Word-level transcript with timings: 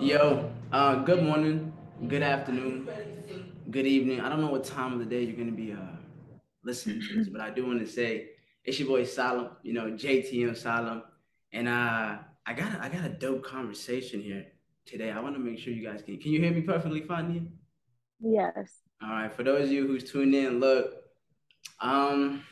Yo, 0.00 0.50
uh, 0.72 0.94
good 0.96 1.22
morning, 1.22 1.72
good 2.08 2.22
afternoon, 2.22 2.88
good 3.70 3.86
evening. 3.86 4.20
I 4.20 4.28
don't 4.28 4.40
know 4.40 4.50
what 4.50 4.64
time 4.64 4.92
of 4.92 4.98
the 4.98 5.04
day 5.04 5.22
you're 5.22 5.36
gonna 5.36 5.52
be 5.52 5.72
uh, 5.72 5.76
listening 6.64 7.00
to 7.00 7.18
this, 7.18 7.28
but 7.28 7.40
I 7.40 7.50
do 7.50 7.66
want 7.66 7.80
to 7.80 7.86
say 7.86 8.30
it's 8.64 8.78
your 8.78 8.88
boy 8.88 9.04
Salim, 9.04 9.50
you 9.62 9.72
know, 9.72 9.92
JTM 9.92 10.56
Salim, 10.56 11.02
and 11.52 11.68
uh, 11.68 12.18
I 12.46 12.52
got 12.54 12.74
a, 12.74 12.82
I 12.82 12.88
got 12.88 13.04
a 13.04 13.08
dope 13.08 13.44
conversation 13.44 14.20
here 14.20 14.46
today. 14.84 15.10
I 15.10 15.20
want 15.20 15.34
to 15.36 15.40
make 15.40 15.58
sure 15.58 15.72
you 15.72 15.86
guys 15.86 16.02
can. 16.02 16.18
Can 16.18 16.32
you 16.32 16.40
hear 16.40 16.52
me 16.52 16.62
perfectly 16.62 17.02
fine, 17.02 17.28
Nia? 17.32 17.42
Yes. 18.20 18.80
All 19.02 19.10
right. 19.10 19.32
For 19.32 19.42
those 19.42 19.64
of 19.64 19.72
you 19.72 19.86
who's 19.86 20.10
tuned 20.10 20.34
in, 20.34 20.60
look, 20.60 20.92
um, 21.80 22.42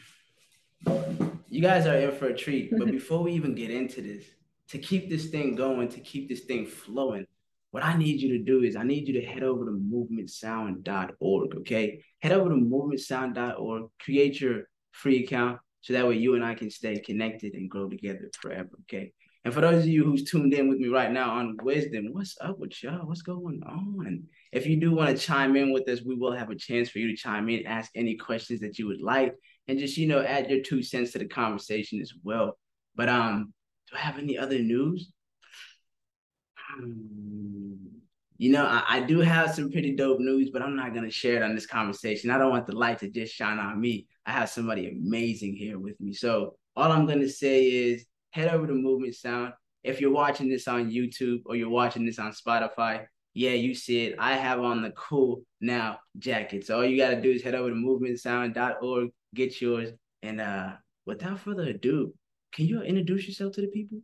you 1.52 1.60
guys 1.60 1.86
are 1.86 1.94
in 1.94 2.12
for 2.12 2.28
a 2.28 2.36
treat. 2.36 2.70
But 2.70 2.80
mm-hmm. 2.80 2.92
before 2.92 3.22
we 3.22 3.32
even 3.32 3.54
get 3.54 3.70
into 3.70 4.00
this, 4.00 4.24
to 4.68 4.78
keep 4.78 5.10
this 5.10 5.26
thing 5.26 5.54
going, 5.54 5.88
to 5.90 6.00
keep 6.00 6.30
this 6.30 6.40
thing 6.40 6.64
flowing, 6.64 7.26
what 7.72 7.84
I 7.84 7.94
need 7.96 8.22
you 8.22 8.38
to 8.38 8.42
do 8.42 8.62
is 8.62 8.74
I 8.74 8.84
need 8.84 9.06
you 9.06 9.20
to 9.20 9.26
head 9.26 9.42
over 9.42 9.66
to 9.66 9.70
movementsound.org, 9.72 11.56
okay? 11.56 12.02
Head 12.20 12.32
over 12.32 12.48
to 12.48 12.56
movementsound.org, 12.56 13.90
create 14.00 14.40
your 14.40 14.62
free 14.92 15.24
account 15.24 15.58
so 15.82 15.92
that 15.92 16.08
way 16.08 16.16
you 16.16 16.36
and 16.36 16.44
I 16.44 16.54
can 16.54 16.70
stay 16.70 16.98
connected 17.00 17.52
and 17.52 17.68
grow 17.68 17.86
together 17.86 18.30
forever, 18.40 18.70
okay? 18.82 19.12
And 19.44 19.52
for 19.52 19.60
those 19.60 19.82
of 19.82 19.88
you 19.88 20.04
who's 20.04 20.30
tuned 20.30 20.54
in 20.54 20.68
with 20.68 20.78
me 20.78 20.88
right 20.88 21.10
now 21.10 21.34
on 21.34 21.58
Wisdom, 21.62 22.08
what's 22.12 22.36
up 22.40 22.58
with 22.58 22.80
y'all? 22.82 23.06
What's 23.06 23.22
going 23.22 23.60
on? 23.66 24.22
If 24.52 24.66
you 24.66 24.76
do 24.76 24.94
want 24.94 25.10
to 25.10 25.22
chime 25.22 25.56
in 25.56 25.72
with 25.72 25.86
us, 25.88 26.00
we 26.02 26.14
will 26.14 26.32
have 26.32 26.50
a 26.50 26.54
chance 26.54 26.88
for 26.88 26.98
you 26.98 27.08
to 27.08 27.16
chime 27.16 27.48
in, 27.48 27.66
ask 27.66 27.90
any 27.94 28.16
questions 28.16 28.60
that 28.60 28.78
you 28.78 28.86
would 28.86 29.02
like, 29.02 29.34
and 29.68 29.78
just, 29.78 29.96
you 29.96 30.06
know, 30.06 30.22
add 30.22 30.50
your 30.50 30.62
two 30.62 30.82
cents 30.82 31.12
to 31.12 31.18
the 31.18 31.26
conversation 31.26 32.00
as 32.00 32.12
well. 32.22 32.58
But 32.94 33.08
um, 33.08 33.52
do 33.90 33.96
I 33.96 34.00
have 34.00 34.18
any 34.18 34.36
other 34.36 34.58
news? 34.58 35.12
Hmm. 36.56 37.74
You 38.38 38.50
know, 38.50 38.64
I, 38.64 38.82
I 38.88 39.00
do 39.00 39.20
have 39.20 39.54
some 39.54 39.70
pretty 39.70 39.94
dope 39.94 40.18
news, 40.18 40.50
but 40.50 40.62
I'm 40.62 40.74
not 40.74 40.94
gonna 40.94 41.10
share 41.10 41.36
it 41.36 41.42
on 41.42 41.54
this 41.54 41.66
conversation. 41.66 42.30
I 42.30 42.38
don't 42.38 42.50
want 42.50 42.66
the 42.66 42.74
light 42.74 42.98
to 43.00 43.08
just 43.08 43.32
shine 43.32 43.58
on 43.58 43.80
me. 43.80 44.08
I 44.26 44.32
have 44.32 44.48
somebody 44.48 44.88
amazing 44.88 45.54
here 45.54 45.78
with 45.78 46.00
me. 46.00 46.12
So 46.12 46.56
all 46.74 46.90
I'm 46.90 47.06
gonna 47.06 47.28
say 47.28 47.66
is 47.66 48.04
head 48.30 48.52
over 48.52 48.66
to 48.66 48.72
Movement 48.72 49.14
Sound. 49.14 49.52
If 49.84 50.00
you're 50.00 50.12
watching 50.12 50.48
this 50.48 50.66
on 50.66 50.90
YouTube 50.90 51.42
or 51.46 51.54
you're 51.54 51.68
watching 51.68 52.04
this 52.04 52.18
on 52.18 52.32
Spotify, 52.32 53.04
yeah, 53.34 53.52
you 53.52 53.74
see 53.74 54.06
it. 54.06 54.16
I 54.18 54.36
have 54.36 54.60
on 54.60 54.82
the 54.82 54.90
cool 54.90 55.42
now 55.60 55.98
jacket. 56.18 56.66
So 56.66 56.78
all 56.78 56.84
you 56.84 56.96
gotta 56.96 57.20
do 57.20 57.30
is 57.30 57.42
head 57.42 57.54
over 57.54 57.70
to 57.70 57.76
movementsound.org, 57.76 59.10
get 59.34 59.60
yours. 59.60 59.90
And 60.22 60.40
uh 60.40 60.72
without 61.06 61.40
further 61.40 61.64
ado, 61.64 62.14
can 62.52 62.66
you 62.66 62.82
introduce 62.82 63.26
yourself 63.26 63.54
to 63.54 63.62
the 63.62 63.68
people? 63.68 63.98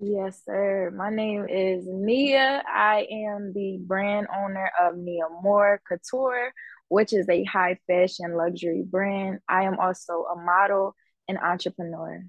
Yes, 0.00 0.42
sir. 0.44 0.92
My 0.96 1.10
name 1.10 1.46
is 1.48 1.84
Nia. 1.86 2.62
I 2.72 3.06
am 3.10 3.52
the 3.52 3.78
brand 3.80 4.28
owner 4.36 4.70
of 4.80 4.96
Nia 4.96 5.24
Moore 5.42 5.80
Couture, 5.88 6.52
which 6.88 7.12
is 7.12 7.28
a 7.28 7.42
high 7.44 7.78
fashion 7.88 8.36
luxury 8.36 8.84
brand. 8.88 9.40
I 9.48 9.64
am 9.64 9.78
also 9.80 10.24
a 10.32 10.36
model 10.36 10.94
and 11.26 11.36
entrepreneur. 11.38 12.22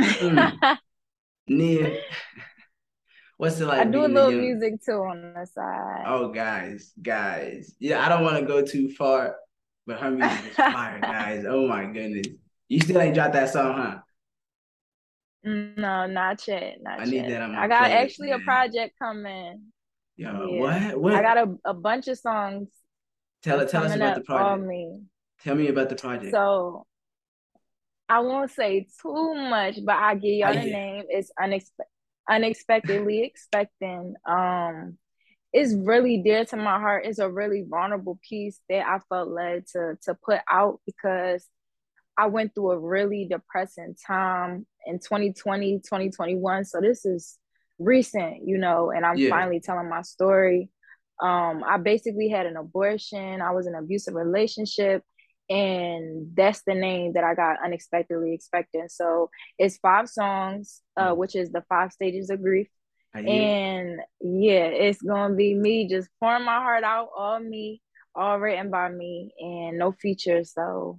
Mm. 0.00 0.78
Nia, 1.48 2.00
what's 3.36 3.60
it 3.60 3.66
like? 3.66 3.80
I 3.80 3.84
do 3.84 4.04
a 4.04 4.06
little 4.06 4.32
music 4.32 4.84
too 4.84 4.92
on 4.92 5.34
the 5.34 5.46
side. 5.46 6.04
Oh, 6.06 6.28
guys, 6.28 6.92
guys. 7.00 7.74
Yeah, 7.78 8.04
I 8.04 8.08
don't 8.08 8.24
want 8.24 8.38
to 8.40 8.46
go 8.46 8.64
too 8.64 8.90
far, 8.90 9.36
but 9.86 10.00
her 10.00 10.10
music 10.10 10.50
is 10.50 10.56
fire, 10.56 11.00
guys. 11.00 11.44
Oh 11.48 11.66
my 11.66 11.84
goodness. 11.86 12.26
You 12.68 12.80
still 12.80 13.00
ain't 13.00 13.14
dropped 13.14 13.34
that 13.34 13.50
song, 13.50 13.74
huh? 13.74 13.98
No, 15.44 16.06
not 16.06 16.46
yet. 16.46 16.76
Not 16.80 17.00
I 17.00 17.04
yet. 17.04 17.22
need 17.24 17.32
that 17.32 17.42
on 17.42 17.52
my 17.52 17.62
I 17.64 17.68
got 17.68 17.82
playlist, 17.90 17.94
actually 17.94 18.30
a 18.30 18.38
project 18.38 18.98
coming. 18.98 19.62
Yo, 20.16 20.46
Yeah. 20.46 20.60
what? 20.60 21.00
What? 21.00 21.14
I 21.14 21.22
got 21.22 21.38
a, 21.38 21.54
a 21.64 21.74
bunch 21.74 22.06
of 22.08 22.18
songs 22.18 22.68
tell 23.42 23.64
tell 23.66 23.84
us 23.84 23.94
about 23.94 24.14
the 24.14 24.20
project. 24.22 24.66
me. 24.66 25.00
Tell 25.42 25.56
me 25.56 25.68
about 25.68 25.88
the 25.88 25.96
project. 25.96 26.30
So 26.32 26.86
I 28.08 28.20
won't 28.20 28.50
say 28.50 28.86
too 29.00 29.34
much, 29.34 29.78
but 29.84 29.96
I 29.96 30.14
give 30.14 30.30
y'all 30.34 30.50
Oh, 30.50 30.52
the 30.52 30.68
yeah. 30.68 30.76
name. 30.76 31.04
It's 31.08 31.32
unexpe- 31.40 31.88
unexpectedly 32.30 33.24
expecting. 33.24 34.14
Um, 34.24 34.98
it's 35.52 35.74
really 35.74 36.18
dear 36.18 36.44
to 36.46 36.56
my 36.56 36.78
heart. 36.80 37.04
It's 37.06 37.18
a 37.18 37.30
really 37.30 37.64
vulnerable 37.68 38.18
piece 38.28 38.58
that 38.68 38.86
I 38.86 38.98
felt 39.08 39.28
led 39.28 39.66
to 39.72 39.98
to 40.04 40.14
put 40.14 40.40
out 40.50 40.80
because 40.86 41.46
I 42.18 42.26
went 42.26 42.54
through 42.54 42.72
a 42.72 42.78
really 42.78 43.26
depressing 43.26 43.96
time 44.06 44.66
in 44.86 44.98
2020, 44.98 45.78
2021. 45.80 46.64
So 46.64 46.80
this 46.80 47.04
is 47.04 47.38
recent, 47.78 48.46
you 48.46 48.58
know, 48.58 48.90
and 48.90 49.04
I'm 49.04 49.16
Yeah. 49.16 49.30
finally 49.30 49.60
telling 49.60 49.88
my 49.88 50.02
story. 50.02 50.70
Um, 51.20 51.62
I 51.64 51.76
basically 51.78 52.28
had 52.28 52.46
an 52.46 52.56
abortion. 52.56 53.40
I 53.40 53.52
was 53.52 53.66
in 53.66 53.74
an 53.74 53.82
abusive 53.84 54.14
relationship, 54.14 55.02
and 55.48 56.34
that's 56.34 56.62
the 56.62 56.74
name 56.74 57.12
that 57.14 57.24
I 57.24 57.34
got 57.34 57.62
unexpectedly 57.64 58.32
expecting. 58.34 58.88
So 58.88 59.30
it's 59.58 59.76
five 59.78 60.08
songs, 60.08 60.82
uh, 60.96 61.12
Mm. 61.12 61.16
which 61.16 61.34
is 61.36 61.50
the 61.50 61.62
five 61.68 61.92
stages 61.92 62.30
of 62.30 62.42
grief. 62.42 62.68
I 63.14 63.22
hear 63.22 63.42
it. 63.42 63.44
And 63.44 64.00
yeah, 64.20 64.66
it's 64.66 65.02
gonna 65.02 65.34
be 65.34 65.54
me 65.54 65.88
just 65.88 66.08
pouring 66.20 66.44
my 66.44 66.56
heart 66.58 66.84
out, 66.84 67.08
all 67.16 67.38
me, 67.40 67.80
all 68.14 68.38
written 68.38 68.70
by 68.70 68.88
me, 68.88 69.32
and 69.38 69.78
no 69.78 69.92
features. 69.92 70.52
So 70.52 70.98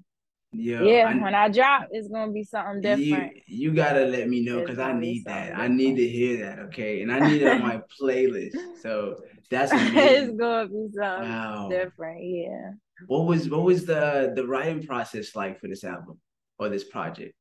Yo, 0.52 0.86
yeah, 0.86 1.08
I- 1.10 1.16
when 1.18 1.34
I 1.34 1.50
drop, 1.50 1.88
it's 1.92 2.08
gonna 2.08 2.32
be 2.32 2.44
something 2.44 2.82
different. 2.82 3.34
you 3.48 3.70
you 3.70 3.74
gotta 3.74 4.06
let 4.06 4.30
me 4.30 4.44
know 4.46 4.60
because 4.60 4.78
I 4.78 4.90
gonna 4.90 5.00
be 5.02 5.08
need 5.08 5.26
that. 5.26 5.48
something 5.50 5.62
I 5.62 5.68
need 5.68 5.96
to 5.96 6.08
hear 6.08 6.46
that, 6.46 6.60
okay? 6.60 7.02
And 7.02 7.12
I 7.12 7.20
need 7.20 7.42
it 7.42 7.48
on 7.48 7.62
my 7.62 7.82
playlist. 8.02 8.56
So 8.82 9.18
that's 9.50 9.72
it's 9.76 10.32
gonna 10.38 10.68
be 10.68 10.88
something 10.94 11.24
Wow. 11.24 11.70
different. 11.70 12.24
Yeah. 12.24 12.72
What 13.08 13.26
was 13.26 13.50
what 13.50 13.64
was 13.64 13.86
the 13.86 14.32
the 14.36 14.46
writing 14.46 14.86
process 14.86 15.36
like 15.36 15.60
for 15.60 15.68
this 15.68 15.84
album 15.84 16.20
or 16.60 16.70
this 16.70 16.84
project? 16.84 17.34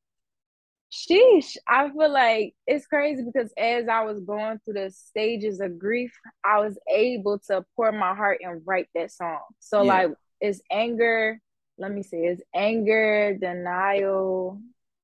Sheesh, 0.93 1.57
I 1.67 1.89
feel 1.91 2.13
like 2.13 2.55
it's 2.67 2.87
crazy 2.87 3.23
because 3.25 3.53
as 3.57 3.89
I 3.89 4.05
was 4.05 4.21
going 4.21 4.61
through 4.65 4.75
the 4.75 4.91
stages 4.91 5.61
of 5.61 5.79
grief, 5.79 6.13
I 6.45 6.59
was 6.61 6.79
able 6.93 7.39
to 7.49 7.65
pour 7.77 7.93
my 7.93 8.15
heart 8.15 8.41
and 8.43 8.61
write 8.67 8.89
that 8.95 9.11
song. 9.11 9.41
So 9.59 9.83
Yeah. 9.83 9.85
like 9.85 10.11
it's 10.41 10.61
anger, 10.71 11.41
let 11.79 11.93
me 11.93 12.03
see, 12.03 12.19
it's 12.19 12.43
anger, 12.55 13.35
denial, 13.41 14.61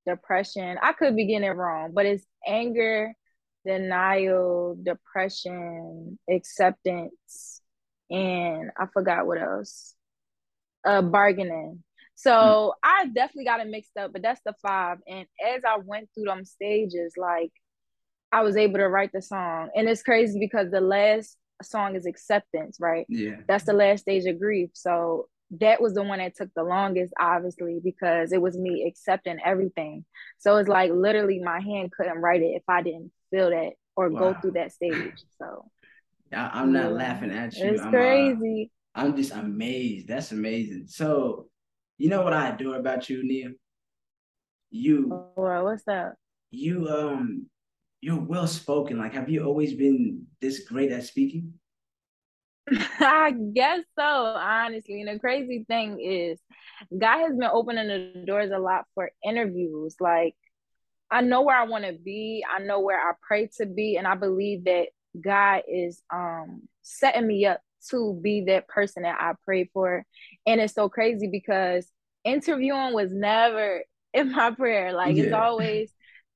depression. 0.07 0.79
I 0.83 0.93
could 0.93 1.17
be 1.17 1.27
getting 1.27 1.45
it 1.49 1.53
wrong, 1.57 1.93
but 1.95 2.05
it's 2.05 2.27
anger, 2.47 3.15
denial, 3.67 4.77
depression, 4.83 6.19
acceptance, 6.31 7.63
and 8.11 8.71
I 8.79 8.87
forgot 8.93 9.27
what 9.27 9.41
else. 9.41 9.95
Uh 10.85 11.03
bargaining. 11.03 11.83
So 12.19 12.75
I 12.83 13.07
definitely 13.07 13.45
got 13.45 13.61
it 13.61 13.69
mixed 13.69 13.97
up, 13.97 14.13
but 14.13 14.23
that's 14.23 14.41
the 14.45 14.53
five. 14.61 14.99
And 15.07 15.25
as 15.55 15.63
I 15.65 15.77
went 15.79 16.09
through 16.13 16.25
them 16.25 16.45
stages, 16.45 17.13
like 17.17 17.53
I 18.33 18.43
was 18.43 18.57
able 18.57 18.79
to 18.79 18.89
write 18.89 19.13
the 19.13 19.23
song. 19.23 19.71
And 19.77 19.89
it's 19.89 20.03
crazy 20.03 20.41
because 20.41 20.73
the 20.73 20.81
last 20.81 21.37
song 21.63 21.95
is 21.95 22.07
acceptance, 22.07 22.79
right? 22.81 23.07
Yeah. 23.09 23.37
That's 23.47 23.67
the 23.67 23.73
last 23.73 24.01
stage 24.01 24.27
of 24.27 24.41
grief. 24.41 24.71
So 24.75 25.29
that 25.61 25.81
was 25.81 25.95
the 25.95 26.03
one 26.03 26.19
that 26.19 26.35
took 26.35 26.49
the 26.57 26.65
longest, 26.65 27.15
obviously, 27.21 27.79
because 27.85 28.33
it 28.33 28.43
was 28.43 28.59
me 28.59 28.85
accepting 28.89 29.39
everything. 29.45 30.05
So 30.39 30.57
it's 30.57 30.69
like 30.69 30.91
literally 30.91 31.39
my 31.39 31.61
hand 31.61 31.93
couldn't 31.97 32.19
write 32.19 32.43
it 32.43 32.47
if 32.57 32.65
I 32.67 32.83
didn't 32.83 33.13
feel 33.31 33.51
that 33.51 33.75
or 33.95 34.11
go 34.11 34.35
through 34.35 34.53
that 34.53 34.73
stage. 34.73 35.13
So 35.39 35.71
I, 36.33 36.51
I'm 36.53 36.73
not 36.73 36.91
Yeah. 36.91 36.97
laughing 36.97 37.31
at 37.31 37.55
you. 37.55 37.75
it's 37.75 37.81
I'm, 37.81 37.89
uh, 37.89 37.91
crazy. 37.91 38.73
I'm 38.97 39.17
just 39.17 39.33
amazed. 39.33 40.09
That's 40.09 40.33
amazing. 40.33 40.87
So, 40.89 41.49
you 41.99 42.09
know 42.09 42.23
what 42.23 42.33
I 42.33 42.49
adore 42.49 42.77
about 42.77 43.11
you, 43.11 43.23
Nia? 43.23 43.51
You 44.71 45.07
what's 45.35 45.87
up? 45.89 46.15
you 46.51 46.89
um 46.89 47.47
you're 48.01 48.21
well 48.21 48.47
spoken. 48.47 48.99
Like, 48.99 49.15
have 49.15 49.29
you 49.29 49.45
always 49.45 49.75
been 49.75 50.27
this 50.41 50.61
great 50.61 50.93
at 50.93 51.05
speaking? 51.05 51.55
I 52.71 53.33
guess 53.55 53.81
so, 53.99 54.05
honestly. 54.05 55.01
And 55.01 55.09
the 55.09 55.19
crazy 55.19 55.65
thing 55.67 56.01
is, 56.01 56.39
God 56.97 57.19
has 57.21 57.37
been 57.37 57.51
opening 57.53 57.89
the 57.89 58.25
doors 58.25 58.53
a 58.55 58.59
lot 58.59 58.85
for 58.95 59.11
interviews. 59.25 59.97
Like, 59.99 60.37
I 61.11 61.23
know 61.23 61.43
where 61.43 61.57
I 61.57 61.65
want 61.65 61.87
to 61.87 61.93
be. 61.93 62.45
I 62.49 62.63
know 62.63 62.81
where 62.81 63.01
I 63.01 63.15
pray 63.27 63.49
to 63.59 63.67
be, 63.67 63.97
and 63.97 64.07
I 64.07 64.15
believe 64.15 64.65
that 64.65 64.89
God 65.21 65.63
is 65.67 66.03
um 66.13 66.63
setting 66.83 67.27
me 67.27 67.47
up 67.47 67.61
to 67.91 68.19
be 68.23 68.45
that 68.47 68.69
person 68.69 69.03
that 69.03 69.17
I 69.21 69.33
prayed 69.45 69.69
for. 69.73 70.05
And 70.47 70.61
it's 70.61 70.75
so 70.75 70.89
crazy 70.89 71.29
because 71.31 71.91
interviewing 72.25 72.95
was 72.95 73.13
never 73.13 73.83
in 74.13 74.33
my 74.33 74.51
prayer. 74.51 74.93
Like, 74.93 75.17
it's 75.17 75.33
always 75.33 75.93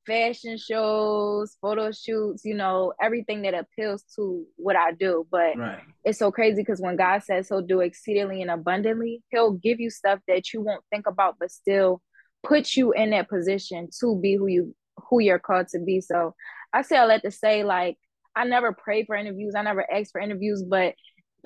fashion 0.07 0.59
shows, 0.59 1.57
photo 1.61 1.93
shoots, 1.93 2.45
you 2.45 2.55
know, 2.55 2.93
everything 3.01 3.43
that 3.43 3.55
appeals 3.55 4.05
to 4.17 4.45
what 4.57 4.77
I 4.77 4.93
do. 4.93 5.27
But 5.31 5.57
Right. 5.57 5.83
it's 6.05 6.19
so 6.19 6.33
crazy 6.33 6.63
because 6.63 6.81
when 6.81 6.97
God 6.97 7.23
says 7.23 7.49
he'll 7.49 7.63
do 7.63 7.81
exceedingly 7.81 8.43
and 8.43 8.51
abundantly, 8.51 9.23
he'll 9.31 9.53
give 9.53 9.81
you 9.81 9.91
stuff 9.91 10.19
that 10.29 10.53
you 10.53 10.61
won't 10.61 10.85
think 10.91 11.07
about, 11.07 11.37
but 11.39 11.51
still 11.51 12.01
put 12.43 12.75
you 12.75 12.93
in 12.93 13.11
that 13.11 13.29
position 13.29 13.89
to 14.01 14.19
be 14.21 14.35
who 14.35 14.47
you 14.49 14.75
who 15.09 15.21
you're 15.21 15.39
called 15.39 15.69
to 15.69 15.79
be. 15.79 16.01
So 16.01 16.35
I 16.73 16.83
say 16.83 16.97
I 16.97 17.05
let 17.05 17.23
to 17.23 17.31
say 17.31 17.65
like 17.65 17.97
I 18.35 18.45
never 18.45 18.73
pray 18.73 19.05
for 19.05 19.15
interviews. 19.15 19.55
I 19.55 19.63
never 19.63 19.87
ask 19.93 20.11
for 20.11 20.21
interviews, 20.21 20.63
but 20.63 20.95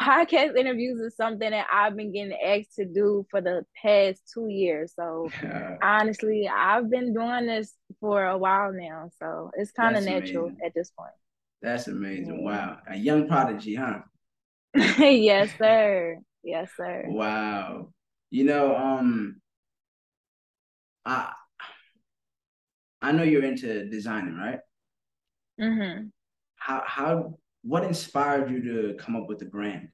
podcast 0.01 0.57
interviews 0.57 1.01
is 1.01 1.17
something 1.17 1.51
that 1.51 1.67
I've 1.73 1.97
been 1.97 2.13
getting 2.13 2.37
asked 2.45 2.75
to 2.77 2.85
do 2.85 3.27
for 3.31 3.41
the 3.41 3.65
past 3.83 4.23
two 4.33 4.49
years. 4.49 4.93
So 4.95 5.29
honestly, 5.83 6.49
I've 6.49 6.91
been 6.91 7.15
doing 7.15 7.47
this 7.47 7.75
for 8.01 8.27
a 8.27 8.37
while 8.37 8.73
now. 8.73 9.11
So 9.19 9.51
it's 9.57 9.73
kind 9.73 9.97
of 9.97 10.05
natural 10.05 10.47
amazing. 10.47 10.67
at 10.67 10.75
this 10.75 10.91
point. 10.91 11.13
That's 11.63 11.89
amazing. 11.89 12.45
Wow. 12.45 12.79
A 12.89 12.97
young 12.97 13.27
prodigy, 13.27 13.75
huh? 13.75 14.01
yes, 14.75 15.51
sir. 15.59 16.19
Yes, 16.43 16.71
sir. 16.77 17.05
Wow. 17.09 17.93
You 18.31 18.45
know, 18.45 18.77
um 18.77 19.41
I 21.05 21.33
I 23.01 23.13
know 23.13 23.23
you're 23.23 23.45
into 23.45 23.89
designing, 23.89 24.37
right? 24.37 24.59
Mm-hmm. 25.61 26.09
How 26.57 26.83
how 26.87 27.39
what 27.67 27.85
inspired 27.85 28.51
you 28.51 28.63
to 28.63 28.95
come 28.95 29.17
up 29.17 29.29
with 29.29 29.39
the 29.39 29.45
brand? 29.45 29.89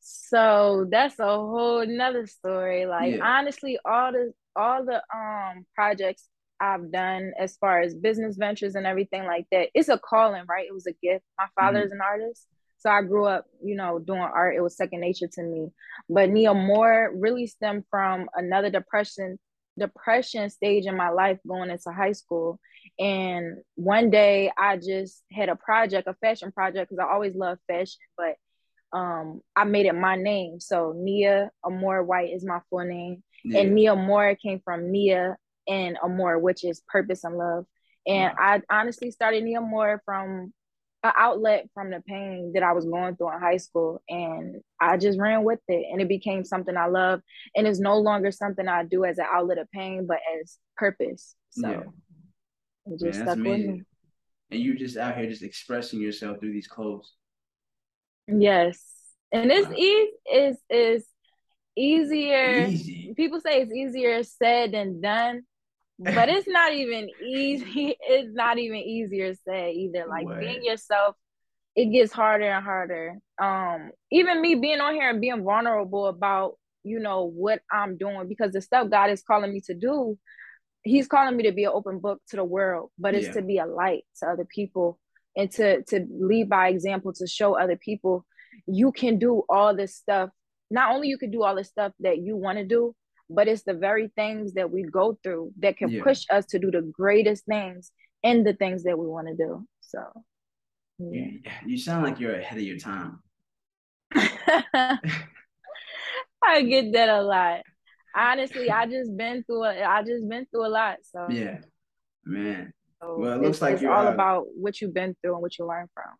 So 0.00 0.86
that's 0.90 1.18
a 1.18 1.26
whole 1.26 1.86
nother 1.86 2.26
story. 2.26 2.86
Like 2.86 3.16
yeah. 3.16 3.38
honestly, 3.38 3.78
all 3.84 4.12
the 4.12 4.32
all 4.56 4.84
the 4.84 5.02
um 5.14 5.66
projects 5.74 6.28
I've 6.60 6.90
done 6.90 7.32
as 7.38 7.56
far 7.56 7.80
as 7.80 7.94
business 7.94 8.36
ventures 8.36 8.74
and 8.74 8.86
everything 8.86 9.24
like 9.24 9.46
that, 9.52 9.68
it's 9.74 9.88
a 9.88 9.98
calling, 9.98 10.44
right? 10.48 10.66
It 10.66 10.74
was 10.74 10.86
a 10.86 10.92
gift. 11.02 11.24
My 11.38 11.46
father's 11.54 11.90
mm-hmm. 11.90 12.00
an 12.00 12.00
artist. 12.00 12.46
So 12.78 12.90
I 12.90 13.02
grew 13.02 13.26
up, 13.26 13.44
you 13.62 13.74
know, 13.74 13.98
doing 13.98 14.20
art. 14.20 14.54
It 14.56 14.60
was 14.60 14.76
second 14.76 15.00
nature 15.00 15.28
to 15.32 15.42
me. 15.42 15.68
But 16.08 16.30
Nia 16.30 16.54
Moore 16.54 17.12
really 17.14 17.46
stemmed 17.46 17.84
from 17.90 18.28
another 18.34 18.70
depression 18.70 19.38
depression 19.78 20.50
stage 20.50 20.86
in 20.86 20.96
my 20.96 21.10
life 21.10 21.38
going 21.46 21.70
into 21.70 21.90
high 21.90 22.12
school. 22.12 22.58
And 22.98 23.58
one 23.74 24.10
day 24.10 24.50
I 24.58 24.76
just 24.76 25.22
had 25.32 25.48
a 25.48 25.56
project, 25.56 26.08
a 26.08 26.14
fashion 26.14 26.52
project, 26.52 26.90
because 26.90 27.04
I 27.04 27.12
always 27.12 27.34
loved 27.34 27.60
fashion, 27.68 28.00
but 28.16 28.34
um, 28.92 29.40
I 29.54 29.64
made 29.64 29.86
it 29.86 29.94
my 29.94 30.16
name. 30.16 30.60
So 30.60 30.94
Nia 30.96 31.50
Amore 31.64 32.02
White 32.02 32.32
is 32.32 32.44
my 32.44 32.60
full 32.70 32.84
name. 32.84 33.22
Yeah. 33.44 33.60
And 33.60 33.74
Nia 33.74 33.94
Moore 33.94 34.34
came 34.34 34.60
from 34.64 34.90
Nia 34.90 35.36
and 35.68 35.98
Amore, 36.02 36.38
which 36.38 36.64
is 36.64 36.82
purpose 36.88 37.24
and 37.24 37.36
love. 37.36 37.66
And 38.06 38.32
I 38.38 38.62
honestly 38.70 39.10
started 39.10 39.44
Nia 39.44 39.60
Moore 39.60 40.02
from 40.04 40.52
an 41.04 41.12
outlet 41.16 41.68
from 41.74 41.90
the 41.90 42.02
pain 42.06 42.52
that 42.54 42.62
I 42.62 42.72
was 42.72 42.84
going 42.84 43.16
through 43.16 43.32
in 43.32 43.40
high 43.40 43.56
school. 43.56 44.02
And 44.08 44.56
I 44.80 44.96
just 44.96 45.18
ran 45.18 45.44
with 45.44 45.60
it 45.68 45.86
and 45.90 46.00
it 46.00 46.08
became 46.08 46.44
something 46.44 46.76
I 46.76 46.86
love. 46.86 47.20
And 47.54 47.66
it's 47.66 47.78
no 47.78 47.98
longer 47.98 48.32
something 48.32 48.66
I 48.66 48.84
do 48.84 49.04
as 49.04 49.18
an 49.18 49.26
outlet 49.30 49.58
of 49.58 49.70
pain, 49.70 50.06
but 50.06 50.18
as 50.40 50.58
purpose. 50.76 51.36
So 51.50 51.70
yeah. 51.70 52.92
it 52.92 53.00
just 53.00 53.18
Man, 53.20 53.28
stuck 53.28 53.36
with 53.36 53.44
me. 53.44 53.82
And 54.50 54.60
you 54.60 54.76
just 54.76 54.96
out 54.96 55.16
here 55.16 55.28
just 55.28 55.42
expressing 55.42 56.00
yourself 56.00 56.40
through 56.40 56.52
these 56.52 56.68
clothes. 56.68 57.12
Yes. 58.26 58.82
And 59.30 59.50
it's 59.52 59.68
wow. 59.68 59.74
easy 59.74 60.10
is 60.32 60.56
is 60.68 61.06
easier. 61.76 62.66
Easy. 62.66 63.14
People 63.14 63.40
say 63.40 63.60
it's 63.60 63.72
easier 63.72 64.22
said 64.22 64.72
than 64.72 65.00
done 65.00 65.42
but 65.98 66.28
it's 66.28 66.48
not 66.48 66.72
even 66.72 67.08
easy. 67.24 67.96
It's 68.00 68.34
not 68.34 68.58
even 68.58 68.78
easier 68.78 69.32
to 69.32 69.40
say 69.46 69.72
either. 69.72 70.06
Like 70.08 70.26
what? 70.26 70.40
being 70.40 70.64
yourself, 70.64 71.16
it 71.76 71.86
gets 71.86 72.12
harder 72.12 72.50
and 72.50 72.64
harder. 72.64 73.18
Um, 73.40 73.90
even 74.10 74.40
me 74.40 74.56
being 74.56 74.80
on 74.80 74.94
here 74.94 75.10
and 75.10 75.20
being 75.20 75.44
vulnerable 75.44 76.06
about 76.06 76.54
you 76.84 77.00
know 77.00 77.24
what 77.24 77.60
I'm 77.70 77.96
doing 77.96 78.28
because 78.28 78.52
the 78.52 78.62
stuff 78.62 78.90
God 78.90 79.10
is 79.10 79.22
calling 79.22 79.52
me 79.52 79.60
to 79.62 79.74
do, 79.74 80.18
He's 80.82 81.08
calling 81.08 81.36
me 81.36 81.44
to 81.44 81.52
be 81.52 81.64
an 81.64 81.72
open 81.74 81.98
book 81.98 82.20
to 82.30 82.36
the 82.36 82.44
world, 82.44 82.90
but 82.98 83.14
it's 83.14 83.26
yeah. 83.26 83.32
to 83.34 83.42
be 83.42 83.58
a 83.58 83.66
light 83.66 84.04
to 84.20 84.28
other 84.28 84.44
people 84.44 84.98
and 85.36 85.50
to 85.52 85.82
to 85.84 86.06
lead 86.10 86.48
by 86.48 86.68
example 86.68 87.12
to 87.14 87.26
show 87.26 87.58
other 87.58 87.76
people 87.76 88.24
you 88.66 88.92
can 88.92 89.18
do 89.18 89.42
all 89.48 89.74
this 89.74 89.94
stuff. 89.94 90.30
Not 90.70 90.94
only 90.94 91.08
you 91.08 91.18
can 91.18 91.30
do 91.30 91.42
all 91.42 91.56
the 91.56 91.64
stuff 91.64 91.92
that 92.00 92.18
you 92.18 92.36
want 92.36 92.58
to 92.58 92.64
do, 92.64 92.94
but 93.30 93.48
it's 93.48 93.62
the 93.62 93.74
very 93.74 94.08
things 94.16 94.54
that 94.54 94.70
we 94.70 94.82
go 94.82 95.18
through 95.22 95.52
that 95.58 95.76
can 95.76 95.90
yeah. 95.90 96.02
push 96.02 96.24
us 96.30 96.46
to 96.46 96.58
do 96.58 96.70
the 96.70 96.82
greatest 96.82 97.44
things 97.46 97.92
and 98.24 98.46
the 98.46 98.54
things 98.54 98.84
that 98.84 98.98
we 98.98 99.06
want 99.06 99.28
to 99.28 99.34
do. 99.34 99.66
So, 99.80 100.00
yeah. 100.98 101.52
You 101.66 101.78
sound 101.78 102.04
like 102.04 102.18
you're 102.20 102.34
ahead 102.34 102.58
of 102.58 102.64
your 102.64 102.78
time. 102.78 103.20
I 106.42 106.62
get 106.62 106.92
that 106.92 107.08
a 107.08 107.22
lot. 107.22 107.60
Honestly, 108.14 108.70
I 108.70 108.86
just 108.86 109.16
been 109.16 109.44
through 109.44 109.64
a, 109.64 109.82
I 109.82 110.02
just 110.02 110.28
been 110.28 110.46
through 110.46 110.66
a 110.66 110.68
lot. 110.68 110.96
So 111.02 111.26
yeah, 111.30 111.58
man. 112.24 112.72
So 113.00 113.18
well, 113.18 113.32
it 113.34 113.42
looks 113.42 113.60
like 113.62 113.74
it's 113.74 113.82
you're 113.82 113.92
all 113.92 114.08
uh, 114.08 114.12
about 114.12 114.46
what 114.56 114.80
you've 114.80 114.94
been 114.94 115.14
through 115.20 115.34
and 115.34 115.42
what 115.42 115.58
you 115.58 115.66
learn 115.66 115.86
from. 115.94 116.10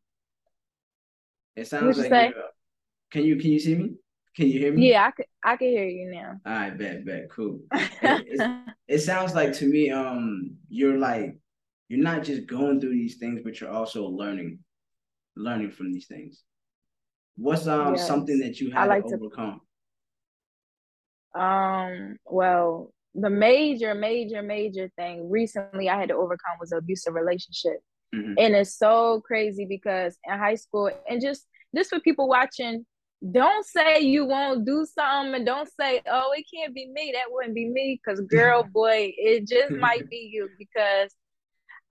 It 1.56 1.66
sounds 1.66 1.98
like. 1.98 2.34
You 2.34 2.42
can 3.10 3.24
you 3.24 3.36
can 3.36 3.50
you 3.50 3.58
see 3.58 3.74
me? 3.74 3.94
Can 4.38 4.46
you 4.46 4.60
hear 4.60 4.72
me? 4.72 4.90
Yeah, 4.92 5.06
I 5.06 5.10
can. 5.10 5.24
I 5.42 5.56
can 5.56 5.66
hear 5.66 5.84
you 5.84 6.12
now. 6.12 6.40
All 6.46 6.52
right, 6.52 6.78
bet, 6.78 7.04
bet, 7.04 7.28
cool. 7.28 7.58
it, 7.72 8.60
it 8.86 8.98
sounds 9.00 9.34
like 9.34 9.52
to 9.54 9.64
me, 9.64 9.90
um, 9.90 10.54
you're 10.68 10.96
like, 10.96 11.36
you're 11.88 12.04
not 12.04 12.22
just 12.22 12.46
going 12.46 12.80
through 12.80 12.92
these 12.92 13.16
things, 13.16 13.40
but 13.42 13.60
you're 13.60 13.72
also 13.72 14.06
learning, 14.06 14.60
learning 15.34 15.72
from 15.72 15.92
these 15.92 16.06
things. 16.06 16.44
What's 17.34 17.66
um 17.66 17.96
yes. 17.96 18.06
something 18.06 18.38
that 18.38 18.60
you 18.60 18.70
had 18.70 18.84
like 18.84 19.06
to 19.06 19.16
overcome? 19.16 19.60
To, 21.34 21.40
um. 21.42 22.16
Well, 22.24 22.92
the 23.16 23.30
major, 23.30 23.92
major, 23.92 24.40
major 24.40 24.88
thing 24.94 25.28
recently 25.28 25.88
I 25.88 25.98
had 25.98 26.10
to 26.10 26.14
overcome 26.14 26.58
was 26.60 26.70
an 26.70 26.78
abusive 26.78 27.14
relationship, 27.14 27.80
mm-hmm. 28.14 28.34
and 28.38 28.54
it's 28.54 28.78
so 28.78 29.20
crazy 29.26 29.64
because 29.64 30.16
in 30.22 30.38
high 30.38 30.54
school, 30.54 30.92
and 31.10 31.20
just 31.20 31.44
just 31.74 31.90
for 31.90 31.98
people 31.98 32.28
watching 32.28 32.86
don't 33.32 33.66
say 33.66 34.00
you 34.00 34.24
won't 34.24 34.64
do 34.64 34.86
something 34.86 35.34
and 35.34 35.46
don't 35.46 35.68
say, 35.78 36.00
oh, 36.10 36.32
it 36.36 36.44
can't 36.52 36.74
be 36.74 36.88
me. 36.88 37.12
That 37.14 37.30
wouldn't 37.30 37.54
be 37.54 37.68
me. 37.68 38.00
Cause 38.06 38.20
girl, 38.20 38.62
boy, 38.72 39.12
it 39.16 39.48
just 39.48 39.72
might 39.72 40.08
be 40.10 40.30
you 40.32 40.48
because 40.58 41.14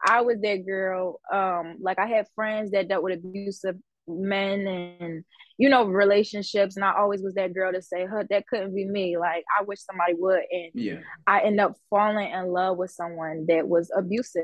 I 0.06 0.22
was 0.22 0.40
that 0.42 0.66
girl. 0.66 1.20
Um, 1.32 1.78
like 1.82 2.00
I 2.00 2.08
had 2.08 2.28
friends 2.36 2.72
that 2.72 2.88
dealt 2.88 3.04
with 3.04 3.20
abusive 3.20 3.76
men 4.08 4.66
and 4.68 5.26
you 5.58 5.70
know 5.70 5.84
relationships 5.86 6.76
and 6.76 6.86
I 6.86 6.94
always 6.94 7.22
was 7.22 7.34
that 7.34 7.54
girl 7.54 7.74
to 7.74 7.82
say 7.82 8.06
huh 8.10 8.24
that 8.30 8.48
couldn't 8.48 8.74
be 8.74 8.86
me 8.86 9.18
like 9.18 9.44
I 9.60 9.64
wish 9.64 9.80
somebody 9.82 10.14
would 10.14 10.44
and 10.50 10.72
yeah 10.74 11.00
I 11.26 11.42
end 11.42 11.60
up 11.60 11.76
falling 11.90 12.32
in 12.32 12.48
love 12.48 12.78
with 12.78 12.92
someone 12.92 13.46
that 13.50 13.68
was 13.68 13.92
abusive 13.96 14.44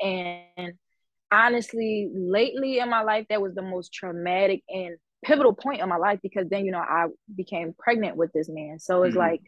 and 0.00 0.72
honestly 1.30 2.10
lately 2.14 2.78
in 2.78 2.88
my 2.88 3.02
life 3.02 3.26
that 3.28 3.42
was 3.42 3.54
the 3.54 3.62
most 3.62 3.92
traumatic 3.92 4.62
and 4.68 4.96
pivotal 5.24 5.54
point 5.54 5.80
in 5.80 5.88
my 5.88 5.96
life 5.96 6.20
because 6.22 6.48
then 6.48 6.64
you 6.64 6.72
know 6.72 6.78
I 6.78 7.06
became 7.34 7.74
pregnant 7.78 8.16
with 8.16 8.32
this 8.32 8.48
man. 8.48 8.78
So 8.78 9.02
it's 9.02 9.12
mm-hmm. 9.12 9.18
like 9.18 9.42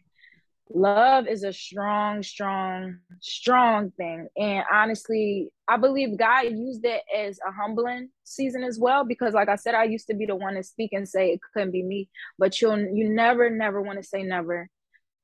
love 0.69 1.27
is 1.27 1.43
a 1.43 1.53
strong, 1.53 2.23
strong, 2.23 2.97
strong 3.21 3.91
thing. 3.91 4.27
And 4.37 4.65
honestly, 4.71 5.49
I 5.67 5.77
believe 5.77 6.17
God 6.17 6.45
used 6.45 6.85
it 6.85 7.01
as 7.15 7.39
a 7.47 7.51
humbling 7.51 8.09
season 8.23 8.63
as 8.63 8.79
well 8.79 9.05
because 9.05 9.33
like 9.33 9.49
I 9.49 9.55
said, 9.55 9.75
I 9.75 9.85
used 9.85 10.07
to 10.07 10.13
be 10.13 10.25
the 10.25 10.35
one 10.35 10.55
to 10.55 10.63
speak 10.63 10.91
and 10.93 11.07
say 11.07 11.31
it 11.31 11.39
couldn't 11.53 11.71
be 11.71 11.83
me. 11.83 12.09
But 12.37 12.61
you'll 12.61 12.79
you 12.79 13.09
never, 13.09 13.49
never 13.49 13.81
want 13.81 14.01
to 14.01 14.07
say 14.07 14.23
never 14.23 14.69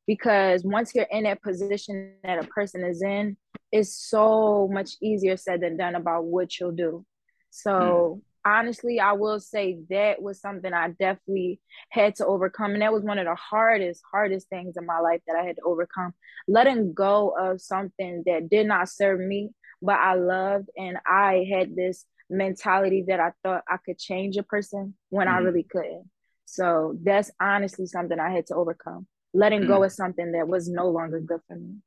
because 0.07 0.63
once 0.63 0.93
you're 0.93 1.07
in 1.11 1.23
that 1.23 1.41
position 1.41 2.13
that 2.23 2.43
a 2.43 2.47
person 2.47 2.83
is 2.83 3.01
in, 3.01 3.37
it's 3.71 3.95
so 4.09 4.69
much 4.71 4.91
easier 5.01 5.37
said 5.37 5.61
than 5.61 5.77
done 5.77 5.95
about 5.95 6.25
what 6.25 6.59
you'll 6.59 6.71
do. 6.71 7.05
So 7.49 7.71
mm 7.71 8.21
honestly, 8.45 8.99
I 8.99 9.13
will 9.13 9.39
say 9.39 9.79
that 9.89 10.21
was 10.21 10.41
something 10.41 10.73
I 10.73 10.89
definitely 10.89 11.59
had 11.89 12.15
to 12.15 12.25
overcome. 12.25 12.71
And 12.71 12.81
that 12.81 12.93
was 12.93 13.03
one 13.03 13.19
of 13.19 13.25
the 13.25 13.35
hardest, 13.35 14.01
hardest 14.09 14.49
things 14.49 14.75
in 14.77 14.85
my 14.85 14.99
life 14.99 15.21
that 15.27 15.35
I 15.35 15.45
had 15.45 15.55
to 15.57 15.63
overcome. 15.63 16.13
Letting 16.47 16.93
go 16.93 17.33
of 17.39 17.61
something 17.61 18.23
that 18.25 18.49
did 18.49 18.67
not 18.67 18.89
serve 18.89 19.19
me, 19.19 19.51
but 19.81 19.99
I 19.99 20.15
loved. 20.15 20.69
And 20.77 20.97
I 21.05 21.47
had 21.51 21.75
this 21.75 22.05
mentality 22.29 23.05
that 23.07 23.19
I 23.19 23.31
thought 23.43 23.63
I 23.69 23.77
could 23.77 23.99
change 23.99 24.37
a 24.37 24.43
person 24.43 24.95
when 25.09 25.27
mm-hmm. 25.27 25.37
I 25.37 25.39
really 25.39 25.63
couldn't. 25.63 26.09
So 26.45 26.97
that's 27.01 27.31
honestly 27.39 27.85
something 27.85 28.19
I 28.19 28.31
had 28.31 28.47
to 28.47 28.55
overcome. 28.55 29.07
Letting 29.33 29.61
mm-hmm. 29.61 29.69
go 29.69 29.83
of 29.83 29.91
something 29.91 30.33
that 30.33 30.47
was 30.47 30.69
no 30.69 30.89
longer 30.89 31.19
good 31.19 31.41
for 31.47 31.55
me. 31.55 31.77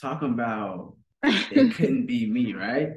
Talk 0.00 0.22
about 0.22 0.96
it 1.22 1.74
couldn't 1.74 2.06
be 2.06 2.26
me, 2.26 2.54
right? 2.54 2.94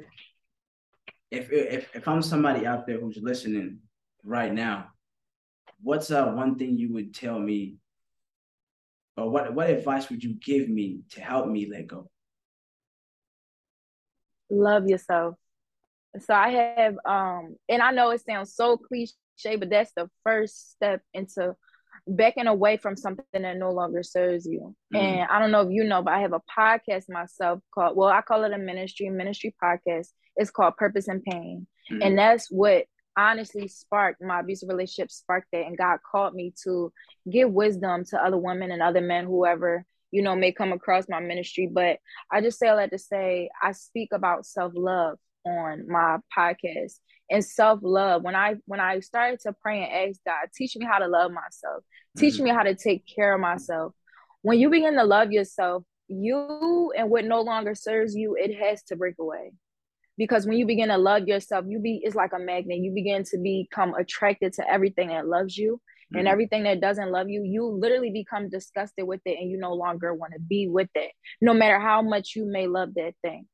If 1.30 1.50
if 1.52 1.94
if 1.94 2.08
I'm 2.08 2.22
somebody 2.22 2.66
out 2.66 2.86
there 2.86 3.00
who's 3.00 3.18
listening 3.20 3.78
right 4.24 4.52
now, 4.52 4.88
what's 5.82 6.10
uh 6.10 6.26
one 6.26 6.56
thing 6.56 6.76
you 6.76 6.92
would 6.92 7.14
tell 7.14 7.38
me, 7.38 7.76
or 9.16 9.30
what 9.30 9.54
what 9.54 9.70
advice 9.70 10.08
would 10.10 10.22
you 10.22 10.34
give 10.34 10.68
me 10.68 11.00
to 11.10 11.20
help 11.20 11.48
me 11.48 11.68
let 11.70 11.86
go? 11.86 12.10
Love 14.50 14.86
yourself. 14.88 15.34
So 16.20 16.32
I 16.32 16.50
have 16.50 16.96
um, 17.04 17.56
and 17.68 17.82
I 17.82 17.90
know 17.90 18.10
it 18.10 18.22
sounds 18.24 18.54
so 18.54 18.76
cliche, 18.76 19.12
but 19.58 19.68
that's 19.68 19.92
the 19.96 20.08
first 20.24 20.72
step 20.72 21.02
into 21.12 21.54
backing 22.06 22.46
away 22.46 22.76
from 22.76 22.96
something 22.96 23.24
that 23.32 23.56
no 23.56 23.72
longer 23.72 24.02
serves 24.02 24.46
you. 24.46 24.74
Mm. 24.94 25.00
And 25.00 25.30
I 25.30 25.38
don't 25.38 25.50
know 25.50 25.62
if 25.62 25.70
you 25.70 25.84
know, 25.84 26.02
but 26.02 26.14
I 26.14 26.20
have 26.20 26.32
a 26.32 26.42
podcast 26.56 27.08
myself 27.08 27.60
called, 27.74 27.96
well, 27.96 28.08
I 28.08 28.22
call 28.22 28.44
it 28.44 28.52
a 28.52 28.58
ministry, 28.58 29.10
ministry 29.10 29.54
podcast. 29.62 30.08
It's 30.36 30.50
called 30.50 30.76
Purpose 30.76 31.08
and 31.08 31.22
Pain. 31.22 31.66
Mm. 31.90 32.06
And 32.06 32.18
that's 32.18 32.50
what 32.50 32.84
honestly 33.16 33.66
sparked 33.68 34.22
my 34.22 34.40
abusive 34.40 34.68
relationship, 34.68 35.10
sparked 35.10 35.48
that. 35.52 35.66
And 35.66 35.78
God 35.78 35.98
called 36.08 36.34
me 36.34 36.52
to 36.64 36.92
give 37.30 37.50
wisdom 37.50 38.04
to 38.10 38.22
other 38.22 38.38
women 38.38 38.70
and 38.70 38.82
other 38.82 39.00
men, 39.00 39.24
whoever, 39.24 39.84
you 40.10 40.22
know, 40.22 40.36
may 40.36 40.52
come 40.52 40.72
across 40.72 41.08
my 41.08 41.20
ministry. 41.20 41.68
But 41.72 41.98
I 42.30 42.40
just 42.40 42.58
say 42.58 42.68
all 42.68 42.76
that 42.76 42.90
to 42.90 42.98
say, 42.98 43.50
I 43.62 43.72
speak 43.72 44.10
about 44.12 44.46
self 44.46 44.72
love 44.76 45.18
on 45.44 45.88
my 45.88 46.18
podcast 46.36 46.98
and 47.30 47.44
self-love. 47.44 48.22
When 48.22 48.34
i 48.34 48.56
when 48.66 48.80
i 48.80 49.00
started 49.00 49.40
to 49.40 49.52
pray 49.52 49.82
and 49.82 50.10
ask 50.10 50.20
god 50.24 50.48
teach 50.54 50.76
me 50.76 50.86
how 50.86 50.98
to 50.98 51.08
love 51.08 51.30
myself. 51.32 51.84
Teach 52.16 52.34
mm-hmm. 52.34 52.44
me 52.44 52.50
how 52.50 52.62
to 52.62 52.74
take 52.74 53.04
care 53.06 53.34
of 53.34 53.40
myself. 53.40 53.94
When 54.42 54.58
you 54.58 54.70
begin 54.70 54.94
to 54.94 55.04
love 55.04 55.32
yourself 55.32 55.84
you 56.08 56.92
and 56.96 57.10
what 57.10 57.24
no 57.24 57.40
longer 57.40 57.74
serves 57.74 58.14
you 58.14 58.36
it 58.38 58.56
has 58.56 58.82
to 58.84 58.96
break 58.96 59.16
away. 59.18 59.52
Because 60.16 60.46
when 60.46 60.56
you 60.56 60.66
begin 60.66 60.88
to 60.88 60.98
love 60.98 61.26
yourself 61.26 61.64
you 61.68 61.78
be 61.78 62.00
it's 62.02 62.16
like 62.16 62.32
a 62.32 62.38
magnet. 62.38 62.78
You 62.78 62.92
begin 62.92 63.24
to 63.24 63.38
become 63.38 63.94
attracted 63.94 64.52
to 64.54 64.70
everything 64.70 65.08
that 65.08 65.26
loves 65.26 65.56
you. 65.56 65.80
Mm-hmm. 66.06 66.18
and 66.20 66.28
everything 66.28 66.62
that 66.62 66.80
doesn't 66.80 67.10
love 67.10 67.28
you 67.28 67.42
you 67.42 67.66
literally 67.66 68.10
become 68.10 68.48
disgusted 68.48 69.04
with 69.08 69.20
it 69.24 69.40
and 69.40 69.50
you 69.50 69.58
no 69.58 69.72
longer 69.72 70.14
want 70.14 70.34
to 70.34 70.38
be 70.38 70.68
with 70.68 70.88
it 70.94 71.10
no 71.40 71.52
matter 71.52 71.80
how 71.80 72.00
much 72.00 72.36
you 72.36 72.46
may 72.46 72.68
love 72.68 72.94
that 72.94 73.14
thing 73.22 73.48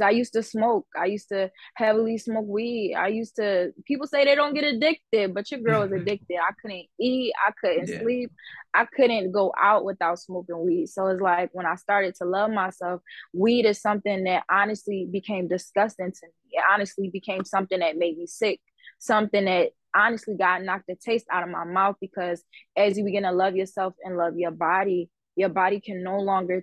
I 0.00 0.10
used 0.10 0.32
to 0.34 0.42
smoke. 0.42 0.86
I 0.98 1.06
used 1.06 1.28
to 1.30 1.50
heavily 1.74 2.18
smoke 2.18 2.46
weed. 2.46 2.94
I 2.94 3.08
used 3.08 3.36
to 3.36 3.72
people 3.86 4.06
say 4.06 4.24
they 4.24 4.34
don't 4.34 4.54
get 4.54 4.64
addicted, 4.64 5.34
but 5.34 5.50
your 5.50 5.60
girl 5.60 5.82
is 5.82 5.92
addicted. 6.00 6.36
I 6.36 6.52
couldn't 6.60 6.86
eat, 7.00 7.32
I 7.46 7.52
couldn't 7.60 7.88
yeah. 7.88 8.00
sleep, 8.00 8.30
I 8.74 8.84
couldn't 8.84 9.32
go 9.32 9.52
out 9.58 9.84
without 9.84 10.18
smoking 10.18 10.64
weed. 10.64 10.88
So 10.88 11.06
it's 11.08 11.20
like 11.20 11.50
when 11.52 11.66
I 11.66 11.76
started 11.76 12.14
to 12.16 12.24
love 12.24 12.50
myself, 12.50 13.00
weed 13.32 13.66
is 13.66 13.80
something 13.80 14.24
that 14.24 14.44
honestly 14.50 15.08
became 15.10 15.48
disgusting 15.48 16.12
to 16.12 16.26
me. 16.26 16.32
It 16.52 16.64
honestly 16.70 17.08
became 17.08 17.44
something 17.44 17.78
that 17.80 17.96
made 17.96 18.18
me 18.18 18.26
sick, 18.26 18.60
something 18.98 19.44
that 19.46 19.70
honestly 19.94 20.36
got 20.36 20.62
knocked 20.62 20.86
the 20.88 20.96
taste 20.96 21.26
out 21.32 21.42
of 21.42 21.48
my 21.48 21.64
mouth 21.64 21.96
because 22.00 22.42
as 22.76 22.98
you 22.98 23.04
begin 23.04 23.22
to 23.22 23.32
love 23.32 23.56
yourself 23.56 23.94
and 24.04 24.16
love 24.16 24.36
your 24.36 24.50
body, 24.50 25.08
your 25.36 25.48
body 25.48 25.80
can 25.80 26.02
no 26.02 26.18
longer 26.18 26.62